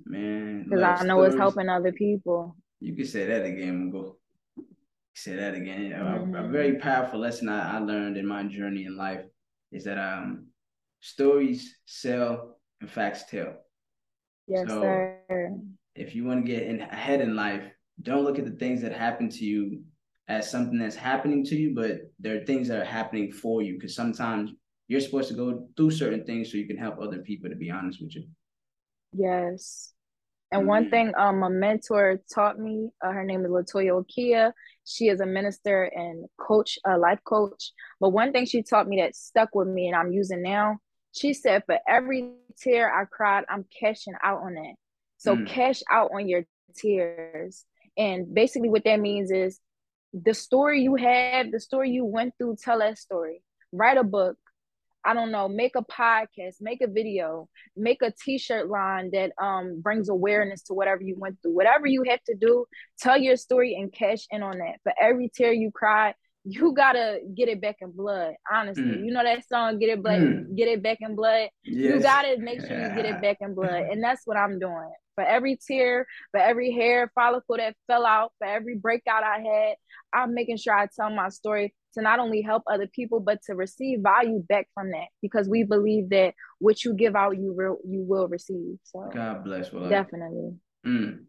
Man, 0.05 0.65
because 0.69 0.83
I 0.83 1.05
know 1.05 1.15
stories. 1.15 1.33
it's 1.33 1.39
helping 1.39 1.69
other 1.69 1.91
people. 1.91 2.55
You 2.79 2.95
can 2.95 3.05
say 3.05 3.25
that 3.25 3.45
again, 3.45 3.89
go. 3.89 4.17
Say 5.15 5.35
that 5.35 5.53
again. 5.53 5.91
Mm-hmm. 5.91 6.35
A, 6.35 6.45
a, 6.45 6.47
very 6.49 6.79
powerful 6.79 7.19
lesson 7.19 7.47
I, 7.47 7.77
I 7.77 7.79
learned 7.79 8.17
in 8.17 8.27
my 8.27 8.43
journey 8.43 8.85
in 8.85 8.97
life 8.97 9.21
is 9.71 9.83
that 9.85 9.97
um 9.97 10.47
stories 10.99 11.77
sell 11.85 12.57
and 12.81 12.89
facts 12.89 13.25
tell. 13.29 13.53
Yes, 14.47 14.67
so 14.67 14.81
sir. 14.81 15.19
If 15.95 16.15
you 16.15 16.25
want 16.25 16.45
to 16.45 16.51
get 16.51 16.63
in, 16.63 16.81
ahead 16.81 17.21
in 17.21 17.35
life, 17.35 17.63
don't 18.01 18.23
look 18.23 18.39
at 18.39 18.45
the 18.45 18.57
things 18.57 18.81
that 18.81 18.93
happen 18.93 19.29
to 19.29 19.45
you 19.45 19.83
as 20.27 20.49
something 20.49 20.79
that's 20.79 20.95
happening 20.95 21.45
to 21.45 21.55
you, 21.55 21.75
but 21.75 21.99
there 22.19 22.35
are 22.35 22.45
things 22.45 22.67
that 22.67 22.81
are 22.81 22.85
happening 22.85 23.31
for 23.31 23.61
you 23.61 23.75
because 23.75 23.95
sometimes 23.95 24.51
you're 24.87 25.01
supposed 25.01 25.29
to 25.29 25.35
go 25.35 25.67
through 25.77 25.91
certain 25.91 26.25
things 26.25 26.51
so 26.51 26.57
you 26.57 26.67
can 26.67 26.77
help 26.77 26.97
other 26.99 27.19
people, 27.19 27.49
to 27.49 27.55
be 27.55 27.69
honest 27.69 28.01
with 28.01 28.15
you. 28.15 28.23
Yes. 29.13 29.93
And 30.51 30.61
mm-hmm. 30.61 30.69
one 30.69 30.89
thing 30.89 31.13
um, 31.17 31.43
a 31.43 31.49
mentor 31.49 32.21
taught 32.33 32.59
me, 32.59 32.89
uh, 33.03 33.11
her 33.11 33.23
name 33.23 33.45
is 33.45 33.51
Latoya 33.51 34.03
Okia. 34.03 34.51
She 34.85 35.07
is 35.07 35.19
a 35.19 35.25
minister 35.25 35.83
and 35.83 36.25
coach, 36.39 36.77
a 36.85 36.97
life 36.97 37.19
coach. 37.23 37.71
But 37.99 38.09
one 38.09 38.31
thing 38.31 38.45
she 38.45 38.61
taught 38.61 38.87
me 38.87 39.01
that 39.01 39.15
stuck 39.15 39.55
with 39.55 39.67
me 39.67 39.87
and 39.87 39.95
I'm 39.95 40.11
using 40.11 40.43
now, 40.43 40.77
she 41.11 41.33
said, 41.33 41.63
for 41.65 41.79
every 41.87 42.29
tear 42.59 42.93
I 42.93 43.05
cried, 43.05 43.45
I'm 43.49 43.65
cashing 43.79 44.13
out 44.23 44.41
on 44.41 44.57
it. 44.57 44.75
So 45.17 45.35
mm. 45.35 45.47
cash 45.47 45.81
out 45.89 46.11
on 46.13 46.27
your 46.27 46.43
tears. 46.75 47.65
And 47.97 48.33
basically, 48.33 48.69
what 48.69 48.83
that 48.85 48.99
means 48.99 49.31
is 49.31 49.59
the 50.13 50.33
story 50.33 50.81
you 50.81 50.95
have, 50.95 51.51
the 51.51 51.59
story 51.59 51.91
you 51.91 52.05
went 52.05 52.33
through, 52.37 52.57
tell 52.61 52.79
that 52.79 52.97
story. 52.97 53.41
Write 53.71 53.97
a 53.97 54.03
book. 54.03 54.37
I 55.05 55.13
don't 55.13 55.31
know, 55.31 55.47
make 55.47 55.75
a 55.75 55.83
podcast, 55.83 56.55
make 56.61 56.81
a 56.81 56.87
video, 56.87 57.47
make 57.75 58.01
a 58.01 58.11
t-shirt 58.11 58.69
line 58.69 59.11
that 59.11 59.31
um 59.41 59.81
brings 59.81 60.09
awareness 60.09 60.61
to 60.63 60.73
whatever 60.73 61.03
you 61.03 61.15
went 61.17 61.37
through. 61.41 61.55
Whatever 61.55 61.87
you 61.87 62.03
have 62.07 62.23
to 62.25 62.35
do, 62.35 62.65
tell 62.99 63.17
your 63.17 63.35
story 63.35 63.75
and 63.75 63.91
cash 63.91 64.25
in 64.31 64.43
on 64.43 64.59
that. 64.59 64.79
For 64.83 64.93
every 64.99 65.29
tear 65.35 65.53
you 65.53 65.71
cry, 65.71 66.13
you 66.45 66.73
gotta 66.73 67.19
get 67.35 67.47
it 67.47 67.61
back 67.61 67.77
in 67.81 67.91
blood. 67.91 68.33
Honestly, 68.51 68.83
mm. 68.83 69.05
you 69.05 69.11
know 69.11 69.23
that 69.23 69.47
song, 69.47 69.79
"Get 69.79 69.89
It 69.89 70.03
Blood, 70.03 70.21
mm. 70.21 70.57
Get 70.57 70.67
It 70.67 70.83
Back 70.83 70.97
in 71.01 71.15
Blood." 71.15 71.49
Yes. 71.63 71.93
You 71.95 71.99
gotta 72.01 72.37
make 72.37 72.59
sure 72.59 72.69
you 72.69 72.95
get 72.95 73.05
it 73.05 73.21
back 73.21 73.37
in 73.39 73.55
blood, 73.55 73.83
and 73.91 74.03
that's 74.03 74.21
what 74.25 74.37
I'm 74.37 74.59
doing. 74.59 74.91
For 75.15 75.23
every 75.23 75.59
tear, 75.67 76.07
for 76.31 76.39
every 76.39 76.71
hair 76.71 77.11
follicle 77.13 77.57
that 77.57 77.75
fell 77.87 78.05
out, 78.05 78.31
for 78.39 78.47
every 78.47 78.75
breakout 78.75 79.23
I 79.23 79.39
had, 79.39 79.75
I'm 80.13 80.33
making 80.33 80.57
sure 80.57 80.73
I 80.73 80.87
tell 80.95 81.09
my 81.09 81.29
story 81.29 81.73
to 81.93 82.01
not 82.01 82.19
only 82.19 82.41
help 82.41 82.63
other 82.65 82.87
people, 82.87 83.19
but 83.19 83.39
to 83.45 83.53
receive 83.53 83.99
value 84.01 84.43
back 84.49 84.67
from 84.73 84.89
that, 84.89 85.07
because 85.21 85.47
we 85.47 85.63
believe 85.63 86.09
that 86.09 86.33
what 86.59 86.83
you 86.83 86.93
give 86.93 87.15
out, 87.15 87.37
you 87.37 87.53
will 87.53 87.77
you 87.87 88.03
will 88.07 88.27
receive. 88.27 88.77
So 88.83 89.09
God 89.13 89.43
bless. 89.43 89.71
Well, 89.71 89.89
definitely. 89.89 90.55
Mm 90.85 91.25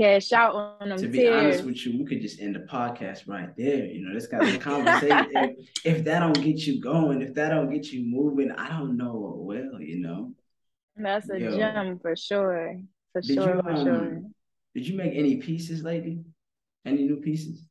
cash 0.00 0.32
out 0.32 0.54
on 0.80 0.88
them. 0.88 0.98
To 0.98 1.08
be 1.08 1.18
tears. 1.18 1.44
honest 1.44 1.64
with 1.64 1.86
you, 1.86 1.98
we 1.98 2.04
could 2.04 2.22
just 2.22 2.40
end 2.40 2.54
the 2.54 2.60
podcast 2.60 3.28
right 3.28 3.54
there. 3.56 3.84
You 3.84 4.06
know, 4.06 4.14
this 4.14 4.26
kind 4.26 4.48
of 4.48 4.60
conversation. 4.60 5.26
if, 5.84 5.98
if, 5.98 6.04
that 6.04 6.20
don't 6.20 6.42
get 6.42 6.66
you 6.66 6.80
going, 6.80 7.22
if 7.22 7.34
that 7.34 7.50
don't 7.50 7.70
get 7.70 7.86
you 7.92 8.04
moving, 8.04 8.50
I 8.52 8.68
don't 8.68 8.96
know 8.96 9.14
what 9.14 9.38
will. 9.38 9.80
You 9.80 10.00
know. 10.00 10.32
That's 11.02 11.28
a 11.30 11.38
Yo, 11.38 11.56
gem 11.56 11.98
for 12.00 12.16
sure. 12.16 12.80
For 13.12 13.22
sure. 13.22 13.56
You, 13.56 13.62
for 13.62 13.70
um, 13.70 13.84
sure. 13.84 14.22
Did 14.74 14.86
you 14.86 14.96
make 14.96 15.14
any 15.14 15.36
pieces 15.36 15.82
lately? 15.82 16.24
Any 16.84 17.02
new 17.02 17.16
pieces? 17.16 17.66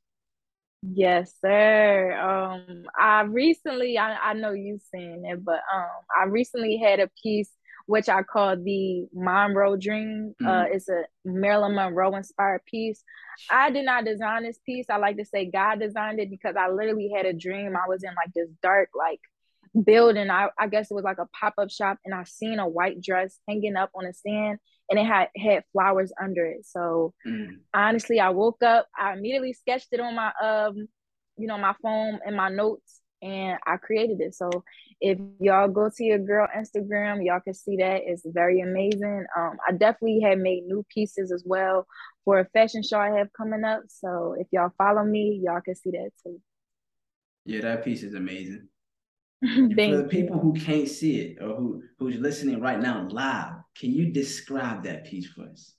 Yes, 0.82 1.34
sir. 1.42 2.13
Um, 2.20 2.86
I 2.98 3.22
recently, 3.22 3.98
I, 3.98 4.15
I 4.15 4.34
know 4.34 4.52
you've 4.52 4.82
seen 4.82 5.24
it, 5.26 5.44
but 5.44 5.62
um, 5.74 5.89
I 6.18 6.26
recently 6.26 6.78
had 6.78 7.00
a 7.00 7.10
piece 7.22 7.50
which 7.89 8.08
I 8.08 8.22
call 8.22 8.56
the 8.56 9.08
Monroe 9.15 9.76
Dream. 9.76 10.36
Uh, 10.39 10.44
mm-hmm. 10.44 10.48
Uh, 10.48 10.76
it's 10.76 10.88
a 10.89 11.06
Marilyn 11.26 11.74
Monroe 11.74 12.15
inspired 12.15 12.63
piece. 12.65 13.04
I 13.50 13.72
did 13.72 13.84
not 13.84 14.06
design 14.06 14.44
this 14.44 14.60
piece. 14.63 14.86
I 14.92 14.98
like 14.98 15.18
to 15.18 15.26
say 15.26 15.50
God 15.50 15.80
designed 15.80 16.20
it 16.20 16.30
because 16.30 16.56
I 16.56 16.70
literally 16.70 17.12
had 17.15 17.26
a 17.26 17.34
dream. 17.34 17.76
I 17.76 17.88
was 17.88 18.04
in 18.04 18.12
like 18.13 18.32
this 18.36 18.48
dark, 18.62 18.89
like 18.96 19.20
building. 19.84 20.30
I, 20.30 20.50
I 20.58 20.68
guess 20.68 20.92
it 20.92 20.94
was 20.94 21.04
like 21.04 21.18
a 21.20 21.28
pop 21.40 21.54
up 21.58 21.70
shop, 21.70 21.98
and 22.06 22.14
I 22.14 22.24
seen 22.24 22.60
a 22.60 22.68
white 22.68 23.02
dress 23.02 23.38
hanging 23.48 23.76
up 23.76 23.92
on 23.96 24.06
a 24.06 24.14
stand, 24.14 24.60
and 24.90 25.00
it 25.00 25.06
had 25.06 25.30
had 25.38 25.64
flowers 25.72 26.12
under 26.22 26.46
it. 26.46 26.66
So 26.66 27.14
mm. 27.28 27.58
honestly, 27.74 28.20
I 28.20 28.30
woke 28.30 28.64
up. 28.64 28.88
I 28.98 29.14
immediately 29.14 29.54
sketched 29.54 29.90
it 29.92 30.00
on 30.00 30.16
my 30.16 30.32
um, 30.42 30.88
you 31.38 31.48
know, 31.48 31.58
my 31.58 31.74
phone 31.82 32.20
and 32.26 32.36
my 32.36 32.50
notes, 32.50 33.02
and 33.22 33.58
I 33.66 33.78
created 33.78 34.22
it. 34.22 34.36
So 34.36 34.50
if 35.02 35.18
y'all 35.40 35.70
go 35.70 35.90
to 35.90 36.04
your 36.04 36.20
girl 36.20 36.48
Instagram, 36.56 37.26
y'all 37.26 37.40
can 37.40 37.54
see 37.54 37.78
that 37.78 38.02
it's 38.06 38.24
very 38.26 38.62
amazing. 38.62 39.26
Um, 39.38 39.58
I 39.68 39.72
definitely 39.72 40.20
have 40.22 40.38
made 40.38 40.66
new 40.66 40.86
pieces 40.94 41.32
as 41.32 41.44
well 41.46 41.88
for 42.26 42.40
a 42.40 42.46
fashion 42.46 42.84
show 42.84 43.00
I 43.00 43.18
have 43.18 43.32
coming 43.36 43.64
up. 43.64 43.84
So 43.88 44.36
if 44.38 44.48
y'all 44.52 44.74
follow 44.78 45.04
me, 45.04 45.40
y'all 45.44 45.62
can 45.62 45.76
see 45.76 45.92
that 45.92 46.12
too. 46.24 46.42
Yeah, 47.46 47.62
that 47.62 47.86
piece 47.86 48.04
is 48.04 48.14
amazing. 48.14 48.68
for 49.56 49.97
the 49.97 50.08
people 50.10 50.38
who 50.39 50.54
can't 50.54 50.88
see 50.88 51.21
it 51.21 51.38
or 51.41 51.56
who 51.56 51.84
who's 51.97 52.17
listening 52.17 52.60
right 52.60 52.80
now 52.80 53.08
live, 53.10 53.54
can 53.78 53.91
you 53.91 54.12
describe 54.12 54.84
that 54.84 55.06
piece 55.06 55.28
for 55.28 55.43
us? 55.49 55.73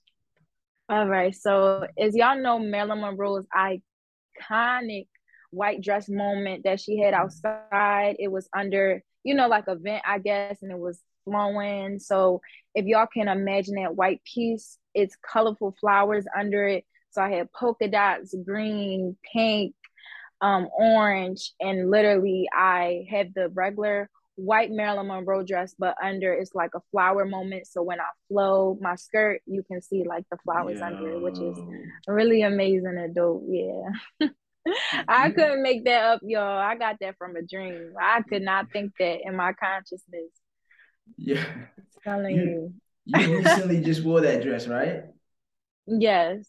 All 0.89 1.07
right. 1.07 1.33
So 1.33 1.87
as 1.97 2.15
y'all 2.15 2.41
know, 2.41 2.59
Marilyn 2.59 3.01
Monroe's 3.01 3.45
iconic 3.55 5.07
white 5.51 5.81
dress 5.81 6.09
moment 6.09 6.63
that 6.63 6.79
she 6.79 6.97
had 6.97 7.13
mm-hmm. 7.13 7.23
outside. 7.23 8.15
It 8.19 8.31
was 8.31 8.49
under, 8.57 9.03
you 9.23 9.35
know, 9.35 9.47
like 9.47 9.67
a 9.67 9.75
vent, 9.75 10.03
I 10.05 10.17
guess, 10.19 10.57
and 10.61 10.71
it 10.71 10.79
was 10.79 10.99
flowing. 11.25 11.99
So 11.99 12.41
if 12.73 12.85
y'all 12.85 13.07
can 13.13 13.27
imagine 13.27 13.75
that 13.75 13.95
white 13.95 14.21
piece, 14.23 14.77
it's 14.95 15.15
colorful 15.15 15.75
flowers 15.79 16.25
under 16.37 16.67
it. 16.67 16.85
So 17.11 17.21
I 17.21 17.29
had 17.29 17.51
polka 17.51 17.89
dots, 17.89 18.33
green, 18.45 19.17
pink, 19.31 19.75
um, 20.41 20.67
orange, 20.77 21.53
and 21.59 21.89
literally 21.89 22.47
I 22.53 23.05
had 23.09 23.33
the 23.35 23.49
regular 23.49 24.09
white 24.35 24.71
Marilyn 24.71 25.07
Monroe 25.07 25.43
dress, 25.43 25.75
but 25.77 25.95
under 26.03 26.33
it's 26.33 26.55
like 26.55 26.71
a 26.75 26.81
flower 26.91 27.25
moment. 27.25 27.67
So 27.67 27.83
when 27.83 27.99
I 27.99 28.07
flow 28.27 28.77
my 28.81 28.95
skirt, 28.95 29.41
you 29.45 29.63
can 29.63 29.81
see 29.81 30.03
like 30.03 30.25
the 30.31 30.37
flowers 30.43 30.79
Yo. 30.79 30.85
under 30.85 31.11
it, 31.13 31.21
which 31.21 31.39
is 31.39 31.57
really 32.07 32.41
amazing 32.41 32.97
and 32.97 33.13
dope. 33.13 33.43
Yeah. 33.47 34.27
I 35.07 35.31
couldn't 35.31 35.63
make 35.63 35.85
that 35.85 36.03
up, 36.03 36.21
y'all. 36.23 36.57
I 36.57 36.75
got 36.75 36.97
that 37.01 37.17
from 37.17 37.35
a 37.35 37.41
dream. 37.41 37.93
I 37.99 38.21
could 38.21 38.43
not 38.43 38.71
think 38.71 38.93
that 38.99 39.19
in 39.23 39.35
my 39.35 39.53
consciousness. 39.53 40.31
Yeah. 41.17 41.45
I'm 41.77 41.85
telling 42.03 42.35
you. 42.35 42.73
You, 43.05 43.37
recently 43.37 43.81
just 43.81 44.03
wore 44.03 44.21
that 44.21 44.43
dress, 44.43 44.67
right? 44.67 45.03
Yes. 45.87 46.45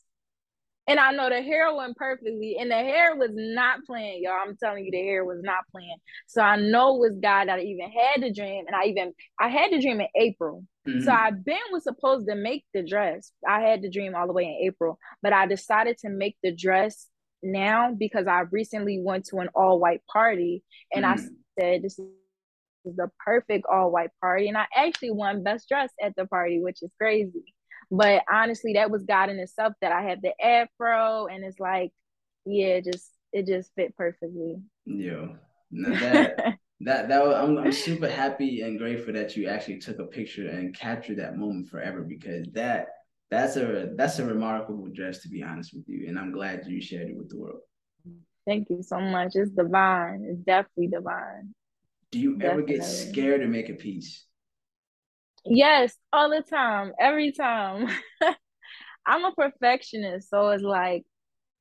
And 0.88 0.98
I 0.98 1.12
know 1.12 1.28
the 1.28 1.40
hair 1.40 1.72
went 1.74 1.96
perfectly, 1.96 2.56
and 2.58 2.70
the 2.70 2.76
hair 2.76 3.14
was 3.14 3.30
not 3.32 3.84
playing, 3.86 4.22
y'all. 4.24 4.38
I'm 4.44 4.56
telling 4.56 4.84
you, 4.84 4.90
the 4.90 5.02
hair 5.02 5.24
was 5.24 5.38
not 5.40 5.64
playing. 5.70 5.96
So 6.26 6.42
I 6.42 6.56
know 6.56 6.96
it 6.96 7.08
was 7.08 7.18
God 7.22 7.46
that 7.46 7.60
I 7.60 7.62
even 7.62 7.88
had 7.88 8.22
the 8.22 8.32
dream, 8.32 8.64
and 8.66 8.74
I 8.74 8.86
even 8.86 9.12
I 9.38 9.48
had 9.48 9.70
the 9.70 9.80
dream 9.80 10.00
in 10.00 10.08
April. 10.16 10.64
Mm-hmm. 10.88 11.02
So 11.02 11.12
I 11.12 11.30
been 11.30 11.56
was 11.70 11.84
supposed 11.84 12.26
to 12.28 12.34
make 12.34 12.64
the 12.74 12.82
dress. 12.82 13.30
I 13.48 13.60
had 13.60 13.82
the 13.82 13.90
dream 13.90 14.16
all 14.16 14.26
the 14.26 14.32
way 14.32 14.44
in 14.44 14.66
April, 14.66 14.98
but 15.22 15.32
I 15.32 15.46
decided 15.46 15.98
to 15.98 16.08
make 16.08 16.36
the 16.42 16.52
dress 16.52 17.06
now 17.42 17.94
because 17.96 18.26
I 18.26 18.40
recently 18.50 19.00
went 19.00 19.26
to 19.26 19.38
an 19.38 19.48
all 19.54 19.78
white 19.78 20.02
party 20.12 20.62
and 20.92 21.04
mm. 21.04 21.08
I 21.08 21.16
said 21.60 21.82
this 21.82 21.98
is 21.98 22.06
the 22.84 23.10
perfect 23.24 23.66
all 23.70 23.90
white 23.90 24.10
party 24.20 24.48
and 24.48 24.56
I 24.56 24.66
actually 24.76 25.10
won 25.10 25.42
best 25.42 25.68
dress 25.68 25.90
at 26.02 26.14
the 26.16 26.26
party, 26.26 26.60
which 26.60 26.82
is 26.82 26.90
crazy. 26.98 27.44
But 27.90 28.22
honestly, 28.32 28.74
that 28.74 28.90
was 28.90 29.04
God 29.04 29.30
in 29.30 29.38
itself 29.38 29.74
that 29.80 29.92
I 29.92 30.02
had 30.02 30.20
the 30.22 30.32
afro, 30.44 31.26
and 31.26 31.44
it's 31.44 31.60
like, 31.60 31.92
yeah, 32.44 32.80
just 32.80 33.10
it 33.32 33.46
just 33.46 33.70
fit 33.74 33.96
perfectly. 33.96 34.56
Yeah. 34.84 35.26
that 35.70 36.58
that 36.80 37.08
that 37.08 37.24
was, 37.24 37.34
I'm 37.34 37.56
I'm 37.58 37.72
super 37.72 38.08
happy 38.08 38.60
and 38.60 38.78
grateful 38.78 39.14
that 39.14 39.36
you 39.36 39.48
actually 39.48 39.78
took 39.78 39.98
a 39.98 40.04
picture 40.04 40.48
and 40.48 40.76
captured 40.76 41.18
that 41.18 41.36
moment 41.36 41.68
forever 41.68 42.02
because 42.02 42.46
that 42.52 42.88
that's 43.30 43.56
a 43.56 43.90
that's 43.96 44.18
a 44.18 44.26
remarkable 44.26 44.88
dress 44.92 45.22
to 45.22 45.28
be 45.28 45.42
honest 45.42 45.72
with 45.74 45.84
you, 45.88 46.08
and 46.08 46.18
I'm 46.18 46.32
glad 46.32 46.66
you 46.66 46.82
shared 46.82 47.08
it 47.08 47.16
with 47.16 47.30
the 47.30 47.38
world. 47.38 47.60
Thank 48.46 48.68
you 48.70 48.82
so 48.82 49.00
much. 49.00 49.32
It's 49.34 49.52
divine. 49.52 50.26
It's 50.28 50.40
definitely 50.40 50.88
divine. 50.88 51.54
Do 52.10 52.18
you 52.18 52.36
definitely. 52.36 52.74
ever 52.74 52.80
get 52.80 52.84
scared 52.84 53.40
to 53.40 53.46
make 53.46 53.70
a 53.70 53.74
piece? 53.74 54.26
Yes, 55.44 55.96
all 56.12 56.30
the 56.30 56.42
time, 56.42 56.92
every 57.00 57.32
time. 57.32 57.88
I'm 59.06 59.24
a 59.24 59.32
perfectionist, 59.32 60.30
so 60.30 60.50
it's 60.50 60.62
like 60.62 61.04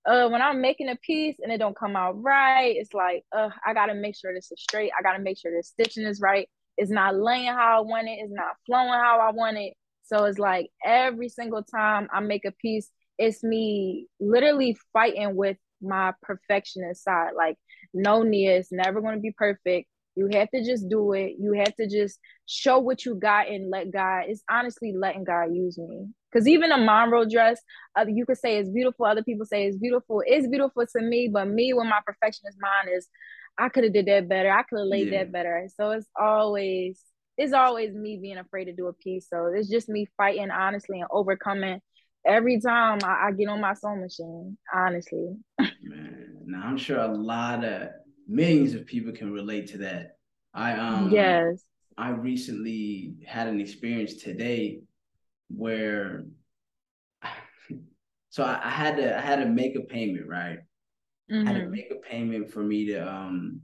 uh 0.07 0.29
when 0.29 0.41
I'm 0.41 0.61
making 0.61 0.89
a 0.89 0.95
piece 0.97 1.37
and 1.41 1.51
it 1.51 1.59
don't 1.59 1.77
come 1.77 1.95
out 1.95 2.21
right, 2.23 2.75
it's 2.77 2.93
like 2.93 3.23
uh 3.35 3.49
I 3.65 3.73
gotta 3.73 3.95
make 3.95 4.15
sure 4.15 4.33
this 4.33 4.51
is 4.51 4.61
straight. 4.61 4.91
I 4.97 5.03
gotta 5.03 5.19
make 5.23 5.37
sure 5.39 5.51
the 5.55 5.63
stitching 5.63 6.05
is 6.05 6.21
right. 6.21 6.49
It's 6.77 6.91
not 6.91 7.15
laying 7.17 7.47
how 7.47 7.79
I 7.79 7.81
want 7.81 8.07
it. 8.09 8.19
It's 8.21 8.33
not 8.33 8.55
flowing 8.65 8.89
how 8.89 9.19
I 9.21 9.31
want 9.31 9.57
it. 9.57 9.73
So 10.03 10.25
it's 10.25 10.39
like 10.39 10.69
every 10.85 11.29
single 11.29 11.63
time 11.63 12.09
I 12.13 12.21
make 12.21 12.45
a 12.45 12.51
piece, 12.53 12.91
it's 13.19 13.43
me 13.43 14.07
literally 14.19 14.77
fighting 14.93 15.35
with 15.35 15.57
my 15.81 16.13
perfectionist 16.23 17.03
side. 17.03 17.31
Like, 17.37 17.57
no, 17.93 18.23
Nia, 18.23 18.57
it's 18.57 18.71
never 18.71 19.01
to 19.01 19.19
be 19.19 19.33
perfect. 19.37 19.87
You 20.15 20.29
have 20.33 20.49
to 20.51 20.63
just 20.63 20.89
do 20.89 21.13
it. 21.13 21.35
You 21.39 21.53
have 21.53 21.75
to 21.75 21.87
just 21.87 22.19
show 22.45 22.79
what 22.79 23.05
you 23.05 23.15
got 23.15 23.47
and 23.47 23.69
let 23.69 23.91
God. 23.91 24.23
It's 24.27 24.43
honestly 24.49 24.93
letting 24.95 25.23
God 25.23 25.53
use 25.53 25.77
me. 25.77 26.07
Because 26.31 26.47
even 26.47 26.71
a 26.71 26.77
Monroe 26.77 27.25
dress, 27.25 27.61
uh, 27.97 28.05
you 28.07 28.25
could 28.25 28.37
say 28.37 28.57
it's 28.57 28.69
beautiful. 28.69 29.05
Other 29.05 29.23
people 29.23 29.45
say 29.45 29.65
it's 29.65 29.77
beautiful. 29.77 30.21
It's 30.25 30.47
beautiful 30.47 30.85
to 30.85 31.01
me, 31.01 31.29
but 31.31 31.47
me, 31.47 31.73
with 31.73 31.85
my 31.85 31.99
perfectionist 32.05 32.57
mind, 32.59 32.95
is 32.95 33.07
I 33.57 33.69
could 33.69 33.83
have 33.83 33.93
did 33.93 34.05
that 34.07 34.29
better. 34.29 34.51
I 34.51 34.63
could 34.63 34.79
have 34.79 34.87
laid 34.87 35.11
yeah. 35.11 35.19
that 35.19 35.31
better. 35.31 35.67
So 35.75 35.91
it's 35.91 36.07
always 36.19 37.01
it's 37.37 37.53
always 37.53 37.93
me 37.93 38.19
being 38.21 38.37
afraid 38.37 38.65
to 38.65 38.73
do 38.73 38.87
a 38.87 38.93
piece. 38.93 39.27
So 39.29 39.51
it's 39.53 39.69
just 39.69 39.89
me 39.89 40.07
fighting 40.17 40.51
honestly 40.51 40.99
and 40.99 41.09
overcoming 41.11 41.81
every 42.25 42.59
time 42.59 42.99
I, 43.03 43.27
I 43.27 43.31
get 43.31 43.47
on 43.47 43.61
my 43.61 43.73
sewing 43.73 44.01
machine. 44.01 44.57
Honestly, 44.73 45.35
man, 45.59 46.27
now 46.45 46.61
I'm 46.63 46.77
sure 46.77 46.99
a 46.99 47.07
lot 47.07 47.63
of 47.63 47.89
millions 48.31 48.73
of 48.73 48.85
people 48.85 49.11
can 49.11 49.31
relate 49.31 49.67
to 49.67 49.77
that. 49.79 50.17
I 50.53 50.73
um 50.73 51.11
yes, 51.11 51.63
I 51.97 52.09
recently 52.09 53.13
had 53.27 53.47
an 53.47 53.59
experience 53.59 54.15
today 54.15 54.81
where 55.49 56.25
so 58.29 58.43
I, 58.43 58.59
I 58.63 58.69
had 58.69 58.97
to 58.97 59.17
I 59.17 59.21
had 59.21 59.37
to 59.37 59.45
make 59.45 59.75
a 59.75 59.81
payment, 59.81 60.27
right? 60.27 60.59
Mm-hmm. 61.31 61.47
I 61.47 61.51
had 61.51 61.57
to 61.57 61.63
mm-hmm. 61.63 61.71
make 61.71 61.91
a 61.91 62.07
payment 62.07 62.51
for 62.51 62.63
me 62.63 62.85
to 62.87 63.07
um 63.07 63.61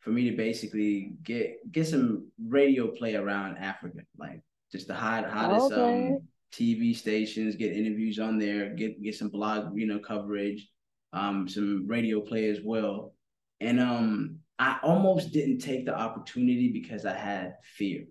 for 0.00 0.10
me 0.10 0.30
to 0.30 0.36
basically 0.36 1.14
get 1.22 1.72
get 1.72 1.86
some 1.86 2.28
radio 2.38 2.88
play 2.88 3.14
around 3.14 3.56
Africa, 3.56 4.00
like 4.18 4.42
just 4.70 4.88
the 4.88 4.94
hot 4.94 5.28
hottest 5.28 5.72
okay. 5.72 6.08
um 6.08 6.20
TV 6.52 6.94
stations, 6.94 7.56
get 7.56 7.74
interviews 7.74 8.18
on 8.18 8.38
there, 8.38 8.74
get 8.74 9.02
get 9.02 9.14
some 9.14 9.28
blog, 9.28 9.76
you 9.76 9.86
know, 9.86 9.98
coverage, 9.98 10.68
um, 11.12 11.48
some 11.48 11.86
radio 11.86 12.20
play 12.20 12.48
as 12.50 12.60
well. 12.62 13.14
And 13.62 13.80
um, 13.80 14.38
I 14.58 14.78
almost 14.82 15.32
didn't 15.32 15.58
take 15.58 15.86
the 15.86 15.98
opportunity 15.98 16.70
because 16.72 17.06
I 17.06 17.14
had 17.14 17.56
fear. 17.62 18.04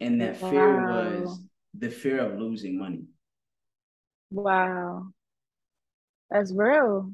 And 0.00 0.20
that 0.20 0.40
wow. 0.40 0.50
fear 0.50 0.86
was 0.86 1.40
the 1.76 1.90
fear 1.90 2.20
of 2.20 2.38
losing 2.38 2.78
money. 2.78 3.04
Wow. 4.30 5.08
That's 6.30 6.52
real. 6.54 7.12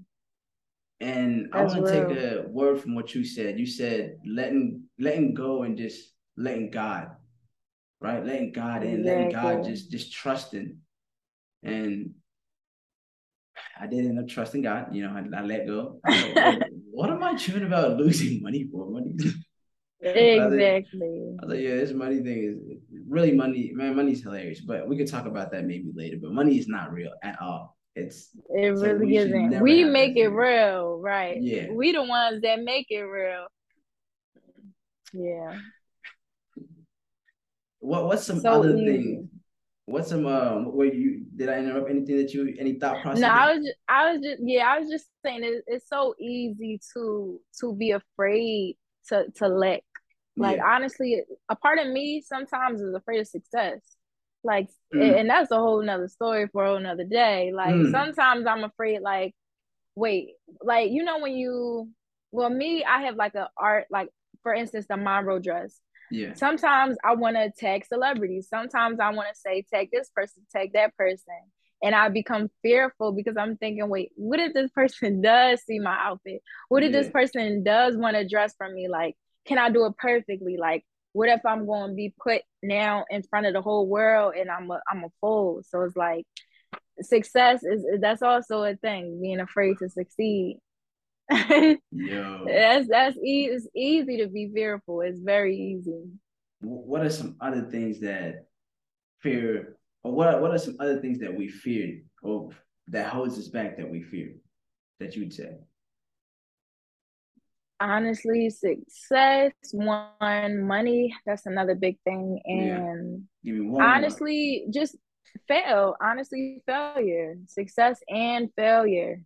And 1.00 1.48
That's 1.52 1.74
I 1.74 1.78
want 1.78 1.86
to 1.86 1.92
take 1.92 2.18
a 2.18 2.48
word 2.48 2.80
from 2.80 2.94
what 2.94 3.14
you 3.14 3.24
said. 3.24 3.58
You 3.58 3.66
said 3.66 4.18
letting 4.26 4.84
letting 4.98 5.34
go 5.34 5.62
and 5.62 5.76
just 5.76 6.12
letting 6.36 6.70
God 6.70 7.10
right? 8.00 8.24
Letting 8.24 8.52
God 8.52 8.82
in, 8.82 9.00
exactly. 9.00 9.10
letting 9.10 9.32
God 9.32 9.64
just 9.64 9.90
just 9.90 10.12
trusting. 10.12 10.78
And 11.62 12.14
I 13.78 13.86
did 13.86 14.06
end 14.06 14.18
up 14.18 14.28
trusting 14.28 14.62
God. 14.62 14.94
You 14.94 15.02
know, 15.02 15.10
I, 15.10 15.38
I 15.38 15.42
let 15.42 15.66
go. 15.66 16.00
I 16.04 16.58
what 16.90 17.10
am 17.10 17.22
I 17.22 17.34
chewing 17.34 17.64
about 17.64 17.96
losing 17.96 18.42
money 18.42 18.66
for? 18.70 18.88
Money. 18.90 19.14
exactly. 20.00 21.36
I 21.40 21.46
was 21.46 21.50
like, 21.54 21.60
yeah, 21.60 21.76
this 21.76 21.92
money 21.92 22.22
thing 22.22 22.78
is 22.90 23.02
really 23.08 23.32
money. 23.32 23.70
Man, 23.74 23.96
money's 23.96 24.22
hilarious, 24.22 24.60
but 24.60 24.88
we 24.88 24.96
could 24.96 25.10
talk 25.10 25.26
about 25.26 25.50
that 25.52 25.64
maybe 25.64 25.90
later. 25.94 26.16
But 26.20 26.32
money 26.32 26.58
is 26.58 26.68
not 26.68 26.92
real 26.92 27.12
at 27.22 27.40
all. 27.40 27.76
It's 27.94 28.30
it 28.50 28.72
it's 28.72 28.82
really 28.82 29.18
like 29.18 29.26
isn't. 29.26 29.62
We 29.62 29.84
make 29.84 30.16
it 30.16 30.28
real, 30.28 30.98
right? 30.98 31.38
Yeah. 31.40 31.68
We 31.70 31.92
the 31.92 32.02
ones 32.02 32.42
that 32.42 32.62
make 32.62 32.86
it 32.90 33.02
real. 33.02 33.46
Yeah. 35.14 35.58
What 37.78 38.06
what's 38.06 38.24
some 38.24 38.40
so 38.40 38.52
other 38.60 38.76
easy. 38.76 38.84
things? 38.84 39.28
What's 39.86 40.08
some 40.08 40.26
um 40.26 40.74
where 40.74 40.92
you 40.92 41.26
did 41.36 41.48
I 41.48 41.58
interrupt 41.58 41.88
anything 41.88 42.16
that 42.16 42.34
you 42.34 42.54
any 42.58 42.74
thought 42.74 43.02
process? 43.02 43.20
No, 43.20 43.28
I 43.28 43.54
was 43.54 43.64
just, 43.64 43.78
I 43.88 44.12
was 44.12 44.20
just 44.20 44.42
yeah, 44.44 44.66
I 44.66 44.80
was 44.80 44.90
just 44.90 45.06
saying 45.24 45.44
it, 45.44 45.62
it's 45.68 45.88
so 45.88 46.14
easy 46.20 46.80
to 46.94 47.40
to 47.60 47.74
be 47.74 47.92
afraid 47.92 48.76
to 49.08 49.26
to 49.36 49.46
let 49.46 49.82
like 50.36 50.56
yeah. 50.56 50.66
honestly 50.66 51.22
a 51.48 51.56
part 51.56 51.78
of 51.78 51.86
me 51.86 52.20
sometimes 52.20 52.80
is 52.80 52.94
afraid 52.94 53.20
of 53.20 53.28
success. 53.28 53.80
Like 54.42 54.68
mm. 54.92 55.20
and 55.20 55.30
that's 55.30 55.52
a 55.52 55.56
whole 55.56 55.82
nother 55.82 56.08
story 56.08 56.48
for 56.52 56.64
another 56.76 57.04
day. 57.04 57.52
Like 57.54 57.74
mm. 57.74 57.90
sometimes 57.92 58.44
I'm 58.46 58.64
afraid 58.64 59.00
like 59.02 59.34
wait, 59.94 60.30
like 60.62 60.90
you 60.90 61.04
know 61.04 61.20
when 61.20 61.34
you 61.34 61.90
well 62.32 62.50
me, 62.50 62.84
I 62.84 63.02
have 63.02 63.14
like 63.14 63.36
a 63.36 63.48
art 63.56 63.86
like 63.90 64.08
for 64.42 64.52
instance 64.52 64.86
the 64.88 64.96
Monroe 64.96 65.38
dress. 65.38 65.80
Yeah. 66.10 66.34
Sometimes 66.34 66.96
I 67.04 67.14
want 67.14 67.36
to 67.36 67.50
tag 67.50 67.84
celebrities. 67.86 68.48
Sometimes 68.48 69.00
I 69.00 69.10
want 69.10 69.28
to 69.32 69.38
say 69.38 69.64
tag 69.72 69.88
this 69.92 70.10
person, 70.14 70.44
tag 70.52 70.72
that 70.74 70.96
person. 70.96 71.34
And 71.82 71.94
I 71.94 72.08
become 72.08 72.48
fearful 72.62 73.12
because 73.12 73.36
I'm 73.36 73.56
thinking, 73.58 73.88
wait, 73.88 74.10
what 74.16 74.40
if 74.40 74.54
this 74.54 74.70
person 74.74 75.20
does 75.20 75.62
see 75.64 75.78
my 75.78 75.96
outfit? 75.98 76.42
What 76.68 76.82
if 76.82 76.92
yeah. 76.92 77.02
this 77.02 77.10
person 77.10 77.64
does 77.64 77.96
want 77.96 78.16
to 78.16 78.26
dress 78.26 78.54
for 78.56 78.68
me? 78.68 78.88
Like, 78.88 79.14
can 79.46 79.58
I 79.58 79.70
do 79.70 79.84
it 79.86 79.96
perfectly? 79.98 80.56
Like, 80.56 80.84
what 81.12 81.28
if 81.28 81.40
I'm 81.46 81.66
going 81.66 81.90
to 81.90 81.94
be 81.94 82.12
put 82.22 82.42
now 82.62 83.04
in 83.10 83.22
front 83.22 83.46
of 83.46 83.54
the 83.54 83.62
whole 83.62 83.86
world 83.86 84.34
and 84.38 84.50
I'm 84.50 84.70
a 84.70 84.80
I'm 84.90 85.04
a 85.04 85.08
fool? 85.20 85.62
So 85.66 85.82
it's 85.82 85.96
like 85.96 86.26
success 87.00 87.62
is 87.64 87.84
that's 88.00 88.22
also 88.22 88.62
a 88.62 88.76
thing, 88.76 89.20
being 89.20 89.40
afraid 89.40 89.78
to 89.78 89.88
succeed. 89.88 90.58
Yo. 91.90 92.44
That's 92.46 92.88
that's 92.88 93.16
e- 93.16 93.48
it's 93.50 93.66
easy 93.74 94.18
to 94.18 94.28
be 94.28 94.50
fearful. 94.54 95.00
It's 95.00 95.18
very 95.18 95.56
easy. 95.56 96.04
What 96.60 97.02
are 97.02 97.10
some 97.10 97.36
other 97.40 97.62
things 97.62 98.00
that 98.00 98.46
fear, 99.20 99.76
or 100.04 100.12
what 100.12 100.40
what 100.40 100.52
are 100.52 100.58
some 100.58 100.76
other 100.78 101.00
things 101.00 101.18
that 101.18 101.34
we 101.34 101.48
fear, 101.48 102.02
or 102.22 102.50
that 102.88 103.08
holds 103.08 103.38
us 103.38 103.48
back 103.48 103.76
that 103.76 103.90
we 103.90 104.02
fear, 104.02 104.34
that 105.00 105.16
you'd 105.16 105.34
say? 105.34 105.56
Honestly, 107.80 108.48
success, 108.48 109.52
one, 109.72 110.62
money. 110.62 111.14
That's 111.26 111.46
another 111.46 111.74
big 111.74 111.98
thing, 112.04 112.40
and 112.44 113.24
yeah. 113.42 113.84
honestly, 113.84 114.66
just 114.70 114.96
fail. 115.48 115.96
Honestly, 116.00 116.62
failure, 116.66 117.36
success, 117.46 118.00
and 118.08 118.48
failure 118.56 119.22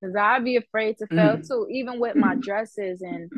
because 0.00 0.16
I'd 0.16 0.44
be 0.44 0.56
afraid 0.56 0.98
to 0.98 1.06
fail 1.06 1.36
mm. 1.36 1.46
too, 1.46 1.66
even 1.70 2.00
with 2.00 2.16
my 2.16 2.34
dresses 2.34 3.02
and 3.02 3.30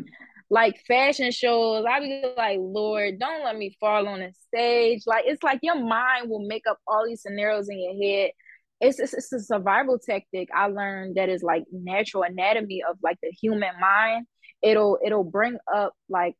like 0.50 0.82
fashion 0.86 1.30
shows. 1.32 1.84
I'd 1.88 2.02
be 2.02 2.24
like, 2.36 2.58
Lord, 2.60 3.18
don't 3.18 3.44
let 3.44 3.56
me 3.56 3.76
fall 3.80 4.06
on 4.06 4.20
the 4.20 4.32
stage. 4.48 5.02
Like 5.06 5.24
it's 5.26 5.42
like 5.42 5.60
your 5.62 5.82
mind 5.82 6.28
will 6.28 6.46
make 6.46 6.64
up 6.68 6.78
all 6.86 7.06
these 7.06 7.22
scenarios 7.22 7.68
in 7.68 7.80
your 7.80 7.94
head. 7.94 8.30
It's, 8.80 8.98
it's, 8.98 9.14
it's 9.14 9.32
a 9.32 9.40
survival 9.40 9.98
tactic 9.98 10.48
I 10.54 10.66
learned 10.66 11.14
that 11.14 11.28
is 11.28 11.42
like 11.42 11.64
natural 11.72 12.24
anatomy 12.24 12.82
of 12.88 12.98
like 13.02 13.16
the 13.22 13.30
human 13.30 13.72
mind. 13.80 14.26
It'll 14.62 14.98
it'll 15.04 15.24
bring 15.24 15.56
up 15.74 15.94
like 16.08 16.34